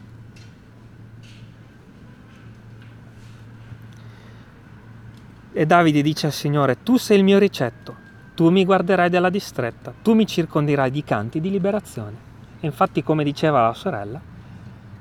E 5.51 5.65
Davide 5.65 6.03
dice 6.03 6.27
al 6.27 6.33
Signore, 6.33 6.83
tu 6.83 6.99
sei 6.99 7.17
il 7.17 7.25
mio 7.25 7.39
ricetto, 7.39 7.97
tu 8.35 8.51
mi 8.51 8.67
guarderai 8.67 9.09
dalla 9.09 9.31
distretta, 9.31 9.95
tu 10.03 10.13
mi 10.13 10.27
circonderai 10.27 10.91
di 10.91 11.03
canti 11.03 11.41
di 11.41 11.49
liberazione. 11.49 12.17
E 12.61 12.67
infatti, 12.67 13.03
come 13.03 13.25
diceva 13.25 13.63
la 13.63 13.73
sorella, 13.73 14.21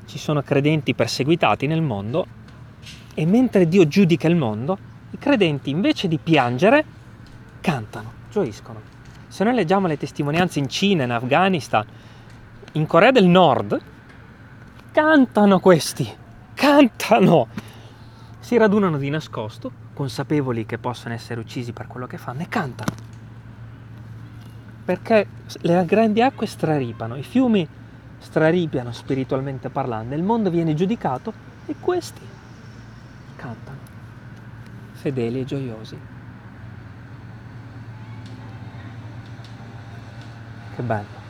ci 0.05 0.17
sono 0.17 0.41
credenti 0.41 0.93
perseguitati 0.95 1.67
nel 1.67 1.81
mondo 1.81 2.25
e 3.13 3.25
mentre 3.25 3.67
Dio 3.67 3.85
giudica 3.85 4.29
il 4.29 4.37
mondo, 4.37 4.77
i 5.11 5.17
credenti 5.17 5.69
invece 5.69 6.07
di 6.07 6.17
piangere 6.17 7.03
cantano, 7.65 8.11
gioiscono. 8.29 8.79
Se 9.27 9.43
noi 9.43 9.55
leggiamo 9.55 9.87
le 9.87 9.97
testimonianze 9.97 10.59
in 10.59 10.69
Cina, 10.69 11.03
in 11.03 11.09
Afghanistan, 11.09 11.83
in 12.73 12.85
Corea 12.85 13.09
del 13.09 13.25
Nord, 13.25 13.81
cantano 14.91 15.59
questi, 15.59 16.07
cantano. 16.53 17.47
Si 18.37 18.55
radunano 18.55 18.99
di 18.99 19.09
nascosto, 19.09 19.71
consapevoli 19.95 20.67
che 20.67 20.77
possono 20.77 21.15
essere 21.15 21.39
uccisi 21.39 21.73
per 21.73 21.87
quello 21.87 22.05
che 22.05 22.19
fanno, 22.19 22.43
e 22.43 22.47
cantano. 22.47 22.93
Perché 24.85 25.27
le 25.61 25.85
grandi 25.85 26.21
acque 26.21 26.45
straripano, 26.45 27.15
i 27.15 27.23
fiumi 27.23 27.67
straripiano 28.19 28.91
spiritualmente 28.91 29.69
parlando, 29.69 30.13
il 30.13 30.21
mondo 30.21 30.51
viene 30.51 30.75
giudicato 30.75 31.33
e 31.65 31.73
questi 31.79 32.21
cantano, 33.35 33.79
fedeli 34.91 35.39
e 35.39 35.45
gioiosi. 35.45 36.13
Che 40.75 40.81
bello. 40.81 41.23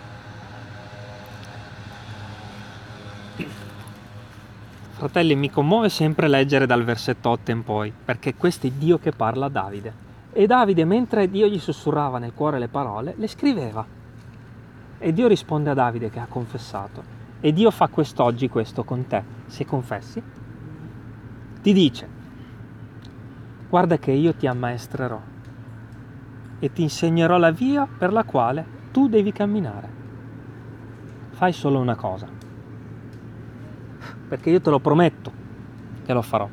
Fratelli, 4.93 5.36
mi 5.36 5.51
commuove 5.51 5.89
sempre 5.89 6.27
leggere 6.27 6.65
dal 6.65 6.84
versetto 6.84 7.29
8 7.29 7.51
in 7.51 7.63
poi, 7.63 7.93
perché 7.93 8.34
questo 8.34 8.65
è 8.65 8.71
Dio 8.71 8.97
che 8.97 9.12
parla 9.12 9.45
a 9.45 9.49
Davide. 9.49 9.93
E 10.34 10.47
Davide, 10.47 10.84
mentre 10.84 11.29
Dio 11.29 11.47
gli 11.47 11.60
sussurrava 11.60 12.17
nel 12.17 12.34
cuore 12.34 12.58
le 12.58 12.69
parole, 12.69 13.13
le 13.17 13.27
scriveva. 13.27 13.86
E 14.97 15.13
Dio 15.13 15.27
risponde 15.27 15.69
a 15.69 15.73
Davide 15.75 16.10
che 16.10 16.19
ha 16.19 16.25
confessato. 16.27 17.03
E 17.39 17.53
Dio 17.53 17.69
fa 17.69 17.88
quest'oggi 17.88 18.49
questo 18.49 18.84
con 18.84 19.05
te, 19.05 19.23
se 19.45 19.63
confessi. 19.65 20.23
Ti 21.62 21.73
dice, 21.73 22.08
guarda 23.69 23.97
che 23.99 24.12
io 24.12 24.34
ti 24.34 24.47
ammaestrerò 24.47 25.21
e 26.58 26.71
ti 26.71 26.81
insegnerò 26.81 27.38
la 27.38 27.51
via 27.51 27.86
per 27.86 28.12
la 28.12 28.23
quale 28.23 28.74
tu 28.95 29.10
devi 29.10 29.34
camminare. 29.34 29.89
Fai 31.31 31.51
solo 31.51 31.79
una 31.79 31.95
cosa 31.95 32.29
perché 34.29 34.49
io 34.49 34.62
te 34.62 34.69
lo 34.69 34.79
prometto 34.79 35.31
che 36.05 36.13
lo 36.13 36.21
farò. 36.21 36.47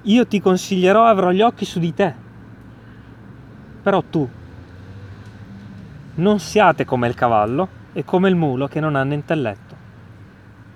Io 0.00 0.26
ti 0.26 0.40
consiglierò, 0.40 1.04
avrò 1.04 1.30
gli 1.30 1.42
occhi 1.42 1.66
su 1.66 1.78
di 1.78 1.92
te, 1.92 2.14
però 3.82 4.02
tu 4.02 4.26
non 6.14 6.38
siate 6.38 6.86
come 6.86 7.06
il 7.06 7.14
cavallo 7.14 7.68
e 7.92 8.02
come 8.02 8.30
il 8.30 8.36
mulo 8.36 8.66
che 8.66 8.80
non 8.80 8.96
hanno 8.96 9.12
intelletto, 9.12 9.76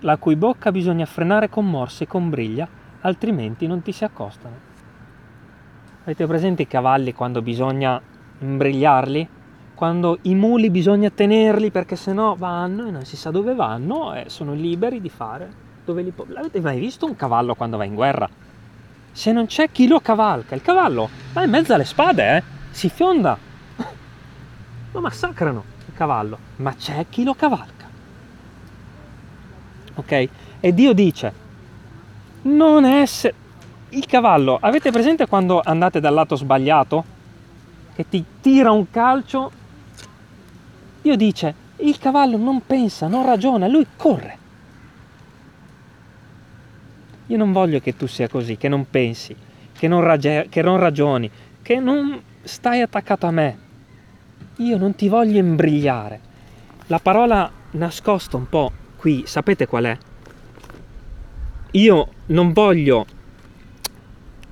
la 0.00 0.18
cui 0.18 0.36
bocca 0.36 0.70
bisogna 0.70 1.06
frenare 1.06 1.48
con 1.48 1.64
morse 1.64 2.04
e 2.04 2.06
con 2.06 2.28
briglia, 2.28 2.68
altrimenti 3.00 3.66
non 3.66 3.80
ti 3.80 3.92
si 3.92 4.04
accostano. 4.04 4.56
Avete 6.02 6.26
presente 6.26 6.60
i 6.60 6.66
cavalli 6.66 7.14
quando 7.14 7.40
bisogna 7.40 8.12
imbrigliarli? 8.40 9.28
quando 9.74 10.18
i 10.22 10.34
muli 10.34 10.70
bisogna 10.70 11.10
tenerli 11.10 11.70
perché 11.70 11.96
sennò 11.96 12.36
vanno 12.36 12.86
e 12.86 12.90
non 12.90 13.04
si 13.04 13.16
sa 13.16 13.30
dove 13.30 13.54
vanno 13.54 14.14
e 14.14 14.26
sono 14.28 14.54
liberi 14.54 15.00
di 15.00 15.08
fare 15.08 15.62
dove 15.84 16.02
li 16.02 16.10
po- 16.10 16.26
L'avete 16.28 16.60
mai 16.60 16.78
visto 16.78 17.06
un 17.06 17.16
cavallo 17.16 17.54
quando 17.54 17.76
va 17.76 17.84
in 17.84 17.94
guerra? 17.94 18.28
Se 19.12 19.32
non 19.32 19.46
c'è 19.46 19.70
chi 19.70 19.86
lo 19.86 20.00
cavalca, 20.00 20.54
il 20.54 20.62
cavallo 20.62 21.08
va 21.32 21.44
in 21.44 21.50
mezzo 21.50 21.74
alle 21.74 21.84
spade, 21.84 22.36
eh? 22.36 22.42
si 22.70 22.88
fionda, 22.88 23.36
lo 24.92 25.00
massacrano 25.00 25.62
il 25.86 25.94
cavallo, 25.94 26.38
ma 26.56 26.74
c'è 26.74 27.06
chi 27.08 27.22
lo 27.22 27.34
cavalca. 27.34 27.86
Ok? 29.96 30.28
E 30.60 30.74
Dio 30.74 30.92
dice, 30.92 31.32
non 32.42 32.84
essere... 32.84 33.42
Il 33.90 34.06
cavallo, 34.06 34.58
avete 34.60 34.90
presente 34.90 35.28
quando 35.28 35.60
andate 35.62 36.00
dal 36.00 36.14
lato 36.14 36.34
sbagliato? 36.34 37.13
Che 37.94 38.08
ti 38.08 38.24
tira 38.40 38.70
un 38.70 38.90
calcio 38.90 39.50
Dio 41.04 41.16
dice, 41.16 41.54
il 41.80 41.98
cavallo 41.98 42.38
non 42.38 42.64
pensa, 42.64 43.08
non 43.08 43.26
ragiona, 43.26 43.68
lui 43.68 43.86
corre. 43.94 44.38
Io 47.26 47.36
non 47.36 47.52
voglio 47.52 47.78
che 47.80 47.94
tu 47.94 48.06
sia 48.06 48.26
così, 48.26 48.56
che 48.56 48.68
non 48.68 48.86
pensi, 48.88 49.36
che 49.70 49.86
non, 49.86 50.00
rage- 50.00 50.46
che 50.48 50.62
non 50.62 50.78
ragioni, 50.78 51.30
che 51.60 51.78
non 51.78 52.18
stai 52.42 52.80
attaccato 52.80 53.26
a 53.26 53.30
me. 53.30 53.58
Io 54.56 54.78
non 54.78 54.94
ti 54.94 55.08
voglio 55.08 55.38
imbrigliare. 55.38 56.20
La 56.86 57.00
parola 57.00 57.50
nascosta 57.72 58.38
un 58.38 58.48
po' 58.48 58.72
qui, 58.96 59.24
sapete 59.26 59.66
qual 59.66 59.84
è? 59.84 59.98
Io 61.72 62.08
non 62.26 62.54
voglio 62.54 63.04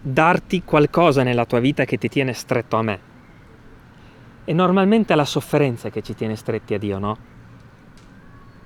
darti 0.02 0.64
qualcosa 0.64 1.22
nella 1.22 1.46
tua 1.46 1.60
vita 1.60 1.86
che 1.86 1.96
ti 1.96 2.10
tiene 2.10 2.34
stretto 2.34 2.76
a 2.76 2.82
me. 2.82 3.10
E 4.44 4.52
normalmente 4.52 5.12
è 5.12 5.16
la 5.16 5.24
sofferenza 5.24 5.90
che 5.90 6.02
ci 6.02 6.14
tiene 6.14 6.36
stretti 6.36 6.74
a 6.74 6.78
Dio, 6.78 6.98
no? 6.98 7.16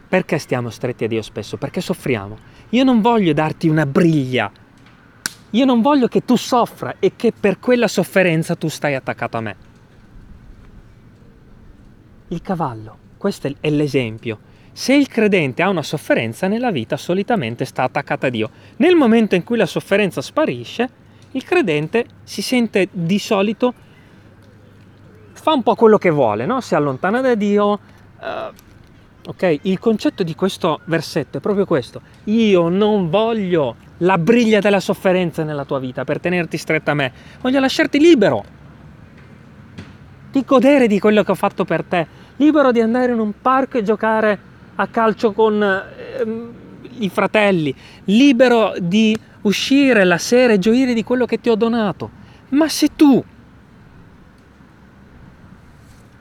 Perché 0.08 0.38
stiamo 0.38 0.70
stretti 0.70 1.04
a 1.04 1.08
Dio 1.08 1.22
spesso? 1.22 1.56
Perché 1.56 1.80
soffriamo. 1.80 2.38
Io 2.70 2.84
non 2.84 3.00
voglio 3.00 3.32
darti 3.32 3.68
una 3.68 3.84
briglia. 3.86 4.50
Io 5.50 5.64
non 5.64 5.82
voglio 5.82 6.06
che 6.08 6.24
tu 6.24 6.36
soffra 6.36 6.96
e 6.98 7.12
che 7.16 7.32
per 7.38 7.58
quella 7.58 7.88
sofferenza 7.88 8.54
tu 8.54 8.68
stai 8.68 8.94
attaccato 8.94 9.36
a 9.36 9.40
me. 9.40 9.56
Il 12.28 12.40
cavallo, 12.40 12.98
questo 13.16 13.52
è 13.60 13.70
l'esempio. 13.70 14.38
Se 14.72 14.94
il 14.94 15.08
credente 15.08 15.62
ha 15.62 15.68
una 15.68 15.82
sofferenza 15.82 16.48
nella 16.48 16.70
vita, 16.70 16.96
solitamente 16.96 17.64
sta 17.64 17.82
attaccato 17.84 18.26
a 18.26 18.28
Dio. 18.28 18.50
Nel 18.76 18.94
momento 18.94 19.34
in 19.34 19.44
cui 19.44 19.56
la 19.56 19.66
sofferenza 19.66 20.20
sparisce, 20.20 20.88
il 21.32 21.44
credente 21.44 22.06
si 22.24 22.42
sente 22.42 22.88
di 22.90 23.18
solito 23.18 23.72
fa 25.46 25.52
un 25.52 25.62
po' 25.62 25.76
quello 25.76 25.96
che 25.96 26.10
vuole, 26.10 26.44
no? 26.44 26.60
si 26.60 26.74
allontana 26.74 27.20
da 27.20 27.36
Dio. 27.36 27.78
Uh, 28.18 29.28
ok, 29.28 29.58
il 29.62 29.78
concetto 29.78 30.24
di 30.24 30.34
questo 30.34 30.80
versetto 30.86 31.38
è 31.38 31.40
proprio 31.40 31.64
questo. 31.64 32.00
Io 32.24 32.68
non 32.68 33.10
voglio 33.10 33.76
la 33.98 34.18
briglia 34.18 34.58
della 34.58 34.80
sofferenza 34.80 35.44
nella 35.44 35.64
tua 35.64 35.78
vita 35.78 36.02
per 36.02 36.18
tenerti 36.18 36.56
stretta 36.56 36.90
a 36.90 36.94
me, 36.94 37.12
voglio 37.42 37.60
lasciarti 37.60 38.00
libero 38.00 38.44
di 40.32 40.42
godere 40.44 40.88
di 40.88 40.98
quello 40.98 41.22
che 41.22 41.30
ho 41.30 41.36
fatto 41.36 41.64
per 41.64 41.84
te, 41.84 42.08
libero 42.38 42.72
di 42.72 42.80
andare 42.80 43.12
in 43.12 43.20
un 43.20 43.32
parco 43.40 43.78
e 43.78 43.84
giocare 43.84 44.38
a 44.74 44.88
calcio 44.88 45.30
con 45.30 45.62
eh, 45.62 46.48
i 46.98 47.08
fratelli, 47.08 47.72
libero 48.06 48.74
di 48.80 49.16
uscire 49.42 50.02
la 50.02 50.18
sera 50.18 50.54
e 50.54 50.58
gioire 50.58 50.92
di 50.92 51.04
quello 51.04 51.24
che 51.24 51.40
ti 51.40 51.48
ho 51.50 51.54
donato. 51.54 52.10
Ma 52.48 52.68
se 52.68 52.88
tu 52.96 53.22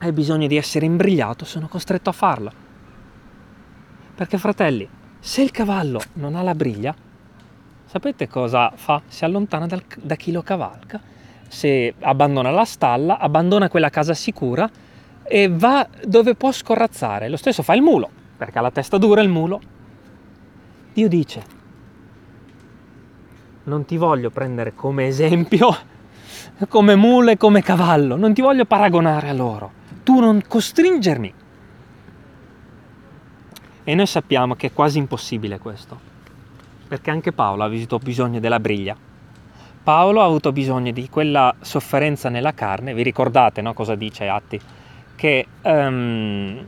hai 0.06 0.12
bisogno 0.12 0.46
di 0.46 0.56
essere 0.56 0.86
imbrigliato, 0.86 1.44
sono 1.44 1.68
costretto 1.68 2.10
a 2.10 2.12
farlo. 2.12 2.52
Perché 4.14 4.38
fratelli, 4.38 4.88
se 5.18 5.42
il 5.42 5.50
cavallo 5.50 6.00
non 6.14 6.34
ha 6.34 6.42
la 6.42 6.54
briglia, 6.54 6.94
sapete 7.84 8.28
cosa 8.28 8.72
fa? 8.74 9.02
Si 9.06 9.24
allontana 9.24 9.66
dal, 9.66 9.82
da 9.98 10.14
chi 10.14 10.32
lo 10.32 10.42
cavalca, 10.42 11.00
se 11.48 11.94
abbandona 12.00 12.50
la 12.50 12.64
stalla, 12.64 13.18
abbandona 13.18 13.68
quella 13.68 13.90
casa 13.90 14.14
sicura, 14.14 14.68
e 15.24 15.48
va 15.48 15.86
dove 16.06 16.34
può 16.34 16.52
scorrazzare. 16.52 17.28
Lo 17.28 17.36
stesso 17.36 17.62
fa 17.62 17.74
il 17.74 17.82
mulo, 17.82 18.08
perché 18.36 18.58
ha 18.58 18.62
la 18.62 18.70
testa 18.70 18.98
dura 18.98 19.20
il 19.20 19.28
mulo. 19.28 19.60
Dio 20.92 21.08
dice, 21.08 21.42
non 23.64 23.84
ti 23.84 23.96
voglio 23.96 24.30
prendere 24.30 24.72
come 24.74 25.08
esempio, 25.08 25.76
come 26.68 26.94
mulo 26.94 27.30
e 27.30 27.36
come 27.36 27.60
cavallo, 27.60 28.16
non 28.16 28.32
ti 28.32 28.40
voglio 28.40 28.64
paragonare 28.64 29.28
a 29.28 29.32
loro. 29.32 29.84
Tu 30.06 30.20
non 30.20 30.40
costringermi. 30.46 31.34
E 33.82 33.94
noi 33.96 34.06
sappiamo 34.06 34.54
che 34.54 34.68
è 34.68 34.72
quasi 34.72 34.98
impossibile 34.98 35.58
questo, 35.58 35.98
perché 36.86 37.10
anche 37.10 37.32
Paolo 37.32 37.64
ha 37.64 37.66
avuto 37.66 37.98
bisogno 37.98 38.38
della 38.38 38.60
briglia. 38.60 38.96
Paolo 39.82 40.20
ha 40.20 40.24
avuto 40.24 40.52
bisogno 40.52 40.92
di 40.92 41.08
quella 41.08 41.52
sofferenza 41.60 42.28
nella 42.28 42.54
carne, 42.54 42.94
vi 42.94 43.02
ricordate 43.02 43.62
no, 43.62 43.74
cosa 43.74 43.96
dice 43.96 44.28
Atti? 44.28 44.60
Che, 45.16 45.46
um, 45.62 46.64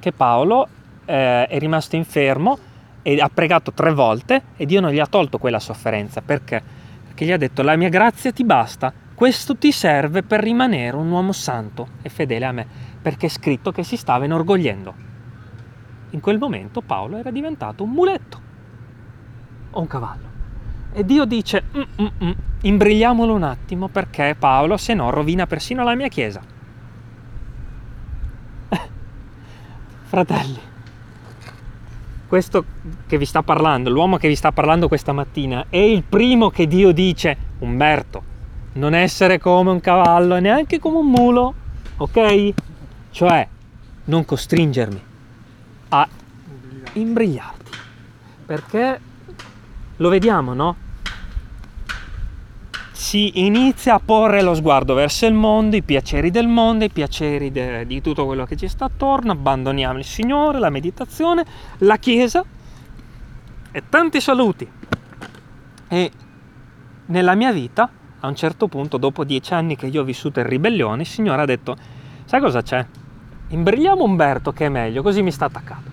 che 0.00 0.12
Paolo 0.12 0.66
eh, 1.04 1.46
è 1.46 1.58
rimasto 1.58 1.96
infermo 1.96 2.58
e 3.02 3.20
ha 3.20 3.28
pregato 3.28 3.74
tre 3.74 3.92
volte 3.92 4.42
e 4.56 4.64
Dio 4.64 4.80
non 4.80 4.90
gli 4.90 5.00
ha 5.00 5.06
tolto 5.06 5.36
quella 5.36 5.60
sofferenza. 5.60 6.22
Perché? 6.22 6.62
Perché 7.08 7.26
gli 7.26 7.32
ha 7.32 7.36
detto 7.36 7.60
la 7.60 7.76
mia 7.76 7.90
grazia 7.90 8.32
ti 8.32 8.42
basta, 8.42 8.90
questo 9.14 9.56
ti 9.56 9.70
serve 9.70 10.24
per 10.24 10.40
rimanere 10.40 10.96
un 10.96 11.08
uomo 11.08 11.30
santo 11.30 11.88
e 12.02 12.08
fedele 12.08 12.44
a 12.44 12.52
me, 12.52 12.66
perché 13.00 13.26
è 13.26 13.28
scritto 13.28 13.70
che 13.70 13.84
si 13.84 13.96
stava 13.96 14.24
inorgogliendo. 14.24 14.94
In 16.10 16.20
quel 16.20 16.38
momento 16.38 16.80
Paolo 16.80 17.16
era 17.16 17.30
diventato 17.30 17.84
un 17.84 17.90
muletto 17.90 18.40
o 19.70 19.80
un 19.80 19.86
cavallo. 19.86 20.32
E 20.92 21.04
Dio 21.04 21.24
dice, 21.24 21.62
mm, 21.76 21.82
mm, 22.02 22.06
mm, 22.24 22.30
imbrigliamolo 22.62 23.32
un 23.32 23.44
attimo 23.44 23.86
perché 23.86 24.34
Paolo 24.36 24.76
se 24.76 24.94
no 24.94 25.10
rovina 25.10 25.46
persino 25.46 25.84
la 25.84 25.94
mia 25.94 26.08
chiesa. 26.08 26.40
Fratelli, 30.02 30.58
questo 32.26 32.64
che 33.06 33.16
vi 33.16 33.26
sta 33.26 33.44
parlando, 33.44 33.90
l'uomo 33.90 34.16
che 34.16 34.26
vi 34.26 34.34
sta 34.34 34.50
parlando 34.50 34.88
questa 34.88 35.12
mattina, 35.12 35.66
è 35.68 35.76
il 35.76 36.02
primo 36.02 36.50
che 36.50 36.66
Dio 36.66 36.90
dice, 36.90 37.36
Umberto, 37.60 38.32
non 38.74 38.94
essere 38.94 39.38
come 39.38 39.70
un 39.70 39.80
cavallo 39.80 40.36
e 40.36 40.40
neanche 40.40 40.78
come 40.78 40.98
un 40.98 41.10
mulo, 41.10 41.54
ok? 41.96 42.52
Cioè, 43.10 43.48
non 44.04 44.24
costringermi 44.24 45.02
a 45.90 46.08
imbrigliarti. 46.94 47.70
Perché 48.46 49.00
lo 49.96 50.08
vediamo, 50.08 50.54
no? 50.54 50.76
si 53.14 53.44
inizia 53.44 53.94
a 53.94 54.00
porre 54.00 54.40
lo 54.40 54.54
sguardo 54.54 54.94
verso 54.94 55.26
il 55.26 55.34
mondo, 55.34 55.76
i 55.76 55.82
piaceri 55.82 56.30
del 56.30 56.48
mondo, 56.48 56.84
i 56.84 56.90
piaceri 56.90 57.52
de, 57.52 57.86
di 57.86 58.00
tutto 58.00 58.24
quello 58.24 58.44
che 58.44 58.56
ci 58.56 58.66
sta 58.66 58.86
attorno, 58.86 59.30
abbandoniamo 59.30 59.98
il 59.98 60.04
Signore, 60.04 60.58
la 60.58 60.70
meditazione, 60.70 61.44
la 61.78 61.96
Chiesa 61.96 62.42
e 63.70 63.82
tanti 63.88 64.20
saluti. 64.20 64.68
E 65.86 66.10
nella 67.06 67.34
mia 67.34 67.52
vita, 67.52 67.88
a 68.24 68.28
un 68.28 68.34
certo 68.34 68.68
punto, 68.68 68.96
dopo 68.96 69.22
dieci 69.22 69.52
anni 69.52 69.76
che 69.76 69.86
io 69.86 70.00
ho 70.00 70.04
vissuto 70.04 70.40
in 70.40 70.46
ribellione, 70.46 71.02
il 71.02 71.08
Signore 71.08 71.42
ha 71.42 71.44
detto, 71.44 71.76
sai 72.24 72.40
cosa 72.40 72.62
c'è? 72.62 72.84
Imbrigliamo 73.48 74.02
Umberto 74.02 74.52
che 74.52 74.66
è 74.66 74.68
meglio, 74.70 75.02
così 75.02 75.22
mi 75.22 75.30
sta 75.30 75.44
attaccato. 75.44 75.92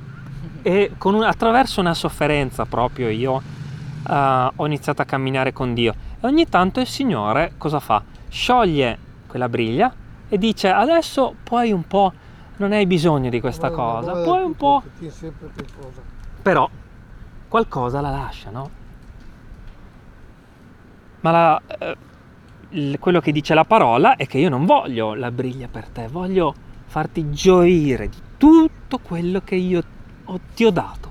E 0.62 0.92
un, 1.04 1.24
attraverso 1.24 1.82
una 1.82 1.94
sofferenza 1.94 2.66
proprio 2.66 3.10
io 3.10 3.34
uh, 3.34 4.14
ho 4.56 4.66
iniziato 4.66 5.02
a 5.02 5.06
camminare 5.06 5.52
con 5.52 5.74
Dio 5.74 5.94
e 6.22 6.28
ogni 6.28 6.48
tanto 6.48 6.80
il 6.80 6.88
Signore 6.88 7.54
cosa 7.58 7.80
fa? 7.80 8.02
Scioglie 8.30 8.98
quella 9.28 9.50
briglia 9.50 9.92
e 10.30 10.38
dice 10.38 10.70
adesso 10.70 11.36
puoi 11.44 11.74
un 11.74 11.86
po', 11.86 12.14
non 12.58 12.72
hai 12.72 12.86
bisogno 12.86 13.30
di 13.30 13.42
questa 13.42 13.70
Vabbè, 13.70 13.82
cosa, 13.82 14.12
vabbè, 14.14 14.24
puoi 14.24 14.44
un 14.44 14.56
po'... 14.56 14.84
Però 16.42 16.70
qualcosa 17.50 18.00
la 18.00 18.12
lascia, 18.12 18.50
no? 18.52 18.70
Ma 21.20 21.32
la, 21.32 21.62
eh, 21.80 21.98
quello 23.00 23.20
che 23.20 23.32
dice 23.32 23.54
la 23.54 23.66
parola 23.66 24.16
è 24.16 24.26
che 24.26 24.38
io 24.38 24.50
non 24.50 24.66
voglio 24.66 25.14
la 25.14 25.32
briglia 25.32 25.68
per 25.68 25.90
te, 25.90 26.08
voglio 26.08 26.54
farti 26.86 27.30
gioire 27.30 28.08
di 28.08 28.18
tutto 28.38 29.00
quello 29.00 29.42
che 29.42 29.56
io 29.56 29.84
ho- 30.26 30.40
ti 30.54 30.64
ho 30.64 30.72
dato. 30.72 31.10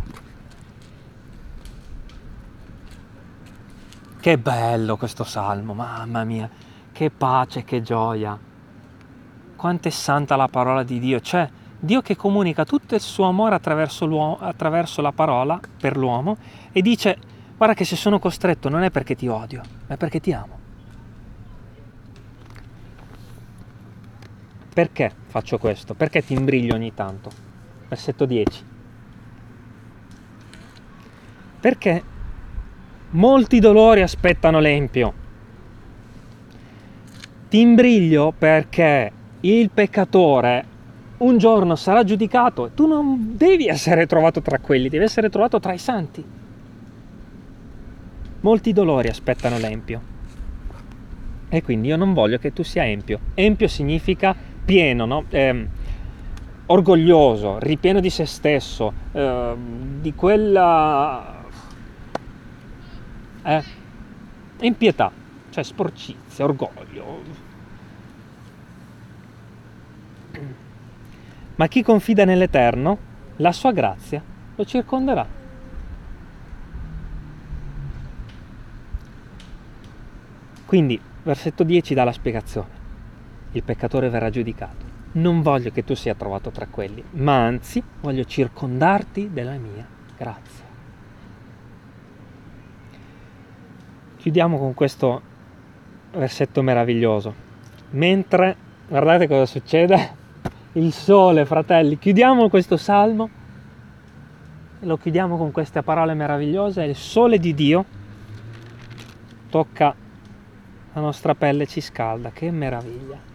Che 4.21 4.39
bello 4.39 4.97
questo 4.97 5.25
salmo, 5.25 5.73
mamma 5.75 6.25
mia, 6.25 6.49
che 6.93 7.11
pace, 7.11 7.65
che 7.65 7.83
gioia. 7.83 8.39
Quanto 9.57 9.89
è 9.89 9.91
santa 9.91 10.37
la 10.37 10.49
parola 10.49 10.83
di 10.83 10.99
Dio, 10.99 11.21
cioè 11.21 11.49
Dio 11.79 12.03
che 12.03 12.17
comunica 12.17 12.65
tutto 12.65 12.95
il 12.95 13.01
suo 13.01 13.25
amore 13.25 13.55
attraverso, 13.55 14.39
attraverso 14.39 15.01
la 15.01 15.13
parola 15.13 15.59
per 15.79 15.97
l'uomo 15.97 16.37
e 16.73 16.83
dice 16.83 17.17
guarda 17.57 17.75
che 17.75 17.85
se 17.85 17.97
sono 17.97 18.19
costretto 18.19 18.69
non 18.69 18.83
è 18.83 18.91
perché 18.91 19.15
ti 19.15 19.29
odio, 19.29 19.63
ma 19.87 19.95
è 19.95 19.97
perché 19.97 20.21
ti 20.21 20.33
amo. 20.33 20.60
Perché 24.73 25.13
faccio 25.27 25.59
questo? 25.59 25.95
Perché 25.95 26.25
ti 26.25 26.33
imbriglio 26.33 26.75
ogni 26.75 26.95
tanto? 26.95 27.31
Versetto 27.89 28.25
10. 28.25 28.65
Perché 31.61 32.03
molti 33.11 33.59
dolori 33.59 34.03
aspettano 34.03 34.61
l'empio. 34.61 35.13
Ti 37.49 37.59
imbriglio 37.59 38.33
perché 38.37 39.13
il 39.41 39.71
peccatore 39.71 40.65
un 41.19 41.37
giorno 41.37 41.75
sarà 41.75 42.05
giudicato 42.05 42.67
e 42.67 42.75
tu 42.75 42.87
non 42.87 43.35
devi 43.37 43.67
essere 43.67 44.07
trovato 44.07 44.41
tra 44.41 44.59
quelli, 44.59 44.89
devi 44.89 45.05
essere 45.05 45.29
trovato 45.29 45.59
tra 45.59 45.73
i 45.73 45.79
santi. 45.79 46.25
Molti 48.43 48.73
dolori 48.73 49.09
aspettano 49.09 49.59
l'empio. 49.59 50.01
E 51.49 51.63
quindi 51.63 51.89
io 51.89 51.97
non 51.97 52.15
voglio 52.15 52.39
che 52.39 52.53
tu 52.53 52.63
sia 52.63 52.87
empio. 52.87 53.19
Empio 53.35 53.67
significa 53.67 54.35
pieno, 54.71 55.05
no? 55.05 55.25
Ehm, 55.31 55.69
orgoglioso, 56.67 57.59
ripieno 57.59 57.99
di 57.99 58.09
se 58.09 58.25
stesso, 58.25 58.93
ehm, 59.11 60.01
di 60.01 60.15
quella 60.15 61.43
eh? 63.43 63.65
impietà, 64.61 65.11
cioè 65.51 65.65
sporcizia, 65.65 66.45
orgoglio. 66.45 67.49
Ma 71.57 71.67
chi 71.67 71.83
confida 71.83 72.25
nell'Eterno, 72.25 72.99
la 73.39 73.51
sua 73.51 73.73
grazia 73.73 74.23
lo 74.55 74.65
circonderà. 74.65 75.27
Quindi, 80.65 81.01
versetto 81.25 81.65
10 81.65 81.93
dà 81.93 82.05
la 82.05 82.13
spiegazione. 82.13 82.80
Il 83.53 83.63
peccatore 83.63 84.09
verrà 84.09 84.31
giudicato. 84.31 84.99
Non 85.13 85.43
voglio 85.43 85.71
che 85.71 85.85
tu 85.85 85.95
sia 85.95 86.15
trovato 86.15 86.51
tra 86.51 86.67
quelli, 86.67 87.03
ma 87.13 87.45
anzi 87.45 87.83
voglio 88.01 88.25
circondarti 88.25 89.31
della 89.33 89.57
mia 89.57 89.87
grazia. 90.17 90.65
Chiudiamo 94.17 94.59
con 94.59 94.75
questo 94.75 95.23
versetto 96.13 96.63
meraviglioso. 96.63 97.35
Mentre, 97.91 98.57
guardate 98.87 99.27
cosa 99.27 99.47
succede, 99.47 100.19
il 100.73 100.93
sole, 100.93 101.45
fratelli, 101.45 101.99
chiudiamo 101.99 102.49
questo 102.49 102.77
salmo, 102.77 103.29
lo 104.81 104.97
chiudiamo 104.97 105.37
con 105.37 105.51
queste 105.51 105.83
parole 105.83 106.15
meravigliose, 106.15 106.85
il 106.85 106.95
sole 106.95 107.39
di 107.39 107.55
Dio 107.55 107.85
tocca 109.49 109.95
la 110.93 111.01
nostra 111.01 111.35
pelle 111.35 111.65
e 111.65 111.67
ci 111.67 111.81
scalda, 111.81 112.31
che 112.31 112.51
meraviglia. 112.51 113.30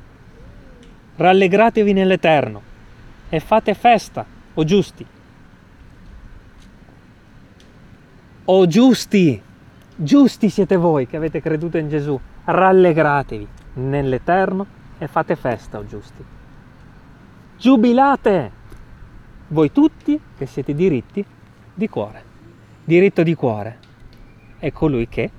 Rallegratevi 1.18 1.94
nell'Eterno 1.94 2.62
e 3.30 3.40
fate 3.40 3.74
festa, 3.74 4.26
o 4.54 4.64
giusti. 4.64 5.06
O 8.46 8.68
giusti, 8.68 9.42
giusti 9.96 10.50
siete 10.50 10.76
voi 10.76 11.08
che 11.08 11.18
avete 11.18 11.42
creduto 11.42 11.78
in 11.78 11.90
Gesù, 11.90 12.20
rallegratevi 12.44 13.48
nell'Eterno 13.76 14.66
e 14.98 15.08
fate 15.08 15.36
festa, 15.36 15.80
o 15.80 15.86
giusti. 15.86 16.24
Giubilate 17.58 18.52
voi 19.48 19.72
tutti 19.72 20.20
che 20.38 20.46
siete 20.46 20.74
diritti 20.74 21.26
di 21.74 21.88
cuore. 21.88 22.24
Diritto 22.84 23.24
di 23.24 23.34
cuore 23.36 23.80
è 24.60 24.72
colui 24.72 25.08
che 25.08 25.32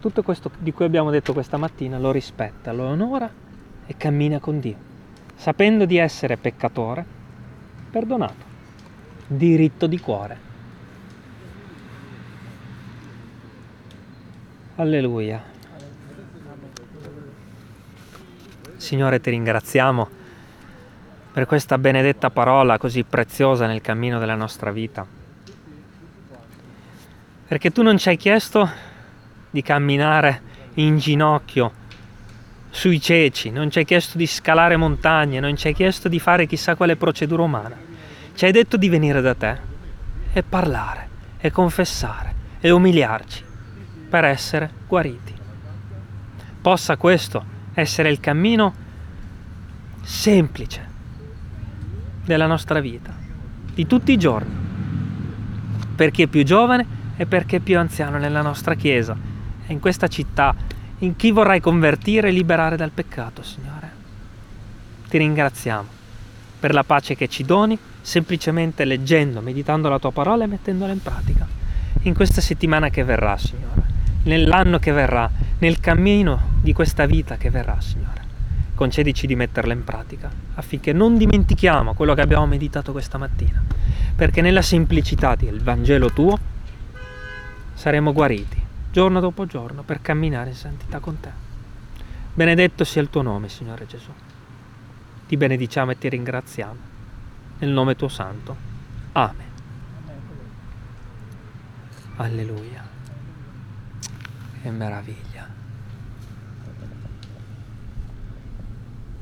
tutto 0.00 0.22
questo 0.22 0.50
di 0.58 0.72
cui 0.72 0.86
abbiamo 0.86 1.10
detto 1.10 1.34
questa 1.34 1.58
mattina 1.58 1.98
lo 1.98 2.10
rispetta, 2.10 2.72
lo 2.72 2.84
onora 2.84 3.39
e 3.90 3.96
cammina 3.96 4.38
con 4.38 4.60
Dio, 4.60 4.76
sapendo 5.34 5.84
di 5.84 5.96
essere 5.96 6.36
peccatore, 6.36 7.04
perdonato, 7.90 8.44
diritto 9.26 9.88
di 9.88 9.98
cuore. 9.98 10.38
Alleluia. 14.76 15.42
Signore, 18.76 19.20
ti 19.20 19.30
ringraziamo 19.30 20.08
per 21.32 21.46
questa 21.46 21.76
benedetta 21.76 22.30
parola 22.30 22.78
così 22.78 23.02
preziosa 23.02 23.66
nel 23.66 23.80
cammino 23.80 24.20
della 24.20 24.36
nostra 24.36 24.70
vita. 24.70 25.04
Perché 27.48 27.72
tu 27.72 27.82
non 27.82 27.98
ci 27.98 28.08
hai 28.08 28.16
chiesto 28.16 28.70
di 29.50 29.62
camminare 29.62 30.42
in 30.74 30.96
ginocchio 30.98 31.79
sui 32.70 33.00
ceci, 33.00 33.50
non 33.50 33.70
ci 33.70 33.80
hai 33.80 33.84
chiesto 33.84 34.16
di 34.16 34.26
scalare 34.26 34.76
montagne, 34.76 35.40
non 35.40 35.56
ci 35.56 35.66
hai 35.66 35.74
chiesto 35.74 36.08
di 36.08 36.18
fare 36.18 36.46
chissà 36.46 36.76
quale 36.76 36.96
procedura 36.96 37.42
umana. 37.42 37.76
Ci 38.34 38.44
hai 38.44 38.52
detto 38.52 38.76
di 38.76 38.88
venire 38.88 39.20
da 39.20 39.34
te 39.34 39.58
e 40.32 40.42
parlare 40.42 41.08
e 41.38 41.50
confessare 41.50 42.34
e 42.60 42.70
umiliarci 42.70 43.44
per 44.08 44.24
essere 44.24 44.70
guariti. 44.86 45.34
Possa 46.62 46.96
questo 46.96 47.44
essere 47.74 48.10
il 48.10 48.20
cammino 48.20 48.74
semplice 50.02 50.88
della 52.24 52.46
nostra 52.46 52.80
vita, 52.80 53.12
di 53.74 53.86
tutti 53.86 54.12
i 54.12 54.18
giorni, 54.18 54.54
per 55.96 56.10
chi 56.10 56.22
è 56.22 56.26
più 56.26 56.44
giovane 56.44 56.86
e 57.16 57.26
per 57.26 57.44
chi 57.44 57.56
è 57.56 57.60
più 57.60 57.78
anziano 57.78 58.18
nella 58.18 58.42
nostra 58.42 58.74
Chiesa 58.74 59.16
e 59.66 59.72
in 59.72 59.80
questa 59.80 60.08
città, 60.08 60.54
in 61.00 61.16
chi 61.16 61.30
vorrai 61.30 61.60
convertire 61.60 62.28
e 62.28 62.32
liberare 62.32 62.76
dal 62.76 62.90
peccato, 62.90 63.42
Signore. 63.42 63.90
Ti 65.08 65.18
ringraziamo 65.18 65.88
per 66.58 66.74
la 66.74 66.84
pace 66.84 67.14
che 67.14 67.28
ci 67.28 67.44
doni 67.44 67.78
semplicemente 68.00 68.84
leggendo, 68.84 69.40
meditando 69.40 69.88
la 69.88 69.98
tua 69.98 70.12
parola 70.12 70.44
e 70.44 70.46
mettendola 70.46 70.92
in 70.92 71.02
pratica. 71.02 71.46
In 72.02 72.14
questa 72.14 72.40
settimana 72.40 72.90
che 72.90 73.02
verrà, 73.02 73.36
Signore, 73.38 73.82
nell'anno 74.24 74.78
che 74.78 74.92
verrà, 74.92 75.30
nel 75.58 75.80
cammino 75.80 76.58
di 76.60 76.72
questa 76.72 77.06
vita 77.06 77.36
che 77.36 77.50
verrà, 77.50 77.80
Signore. 77.80 78.18
Concedici 78.74 79.26
di 79.26 79.36
metterla 79.36 79.72
in 79.72 79.84
pratica 79.84 80.30
affinché 80.54 80.92
non 80.92 81.18
dimentichiamo 81.18 81.94
quello 81.94 82.14
che 82.14 82.22
abbiamo 82.22 82.46
meditato 82.46 82.92
questa 82.92 83.18
mattina, 83.18 83.62
perché 84.14 84.42
nella 84.42 84.62
semplicità 84.62 85.34
del 85.34 85.62
Vangelo 85.62 86.10
tuo 86.10 86.38
saremo 87.74 88.12
guariti 88.12 88.68
giorno 88.90 89.20
dopo 89.20 89.46
giorno 89.46 89.82
per 89.82 90.00
camminare 90.00 90.50
in 90.50 90.56
santità 90.56 90.98
con 90.98 91.20
te. 91.20 91.30
Benedetto 92.34 92.84
sia 92.84 93.02
il 93.02 93.10
tuo 93.10 93.22
nome, 93.22 93.48
Signore 93.48 93.86
Gesù. 93.86 94.10
Ti 95.26 95.36
benediciamo 95.36 95.92
e 95.92 95.98
ti 95.98 96.08
ringraziamo. 96.08 96.88
Nel 97.58 97.70
nome 97.70 97.96
tuo 97.96 98.08
santo. 98.08 98.56
Amen. 99.12 99.48
Alleluia. 102.16 102.86
Che 104.62 104.70
meraviglia. 104.70 105.48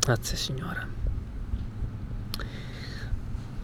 Grazie 0.00 0.36
Signore. 0.36 0.97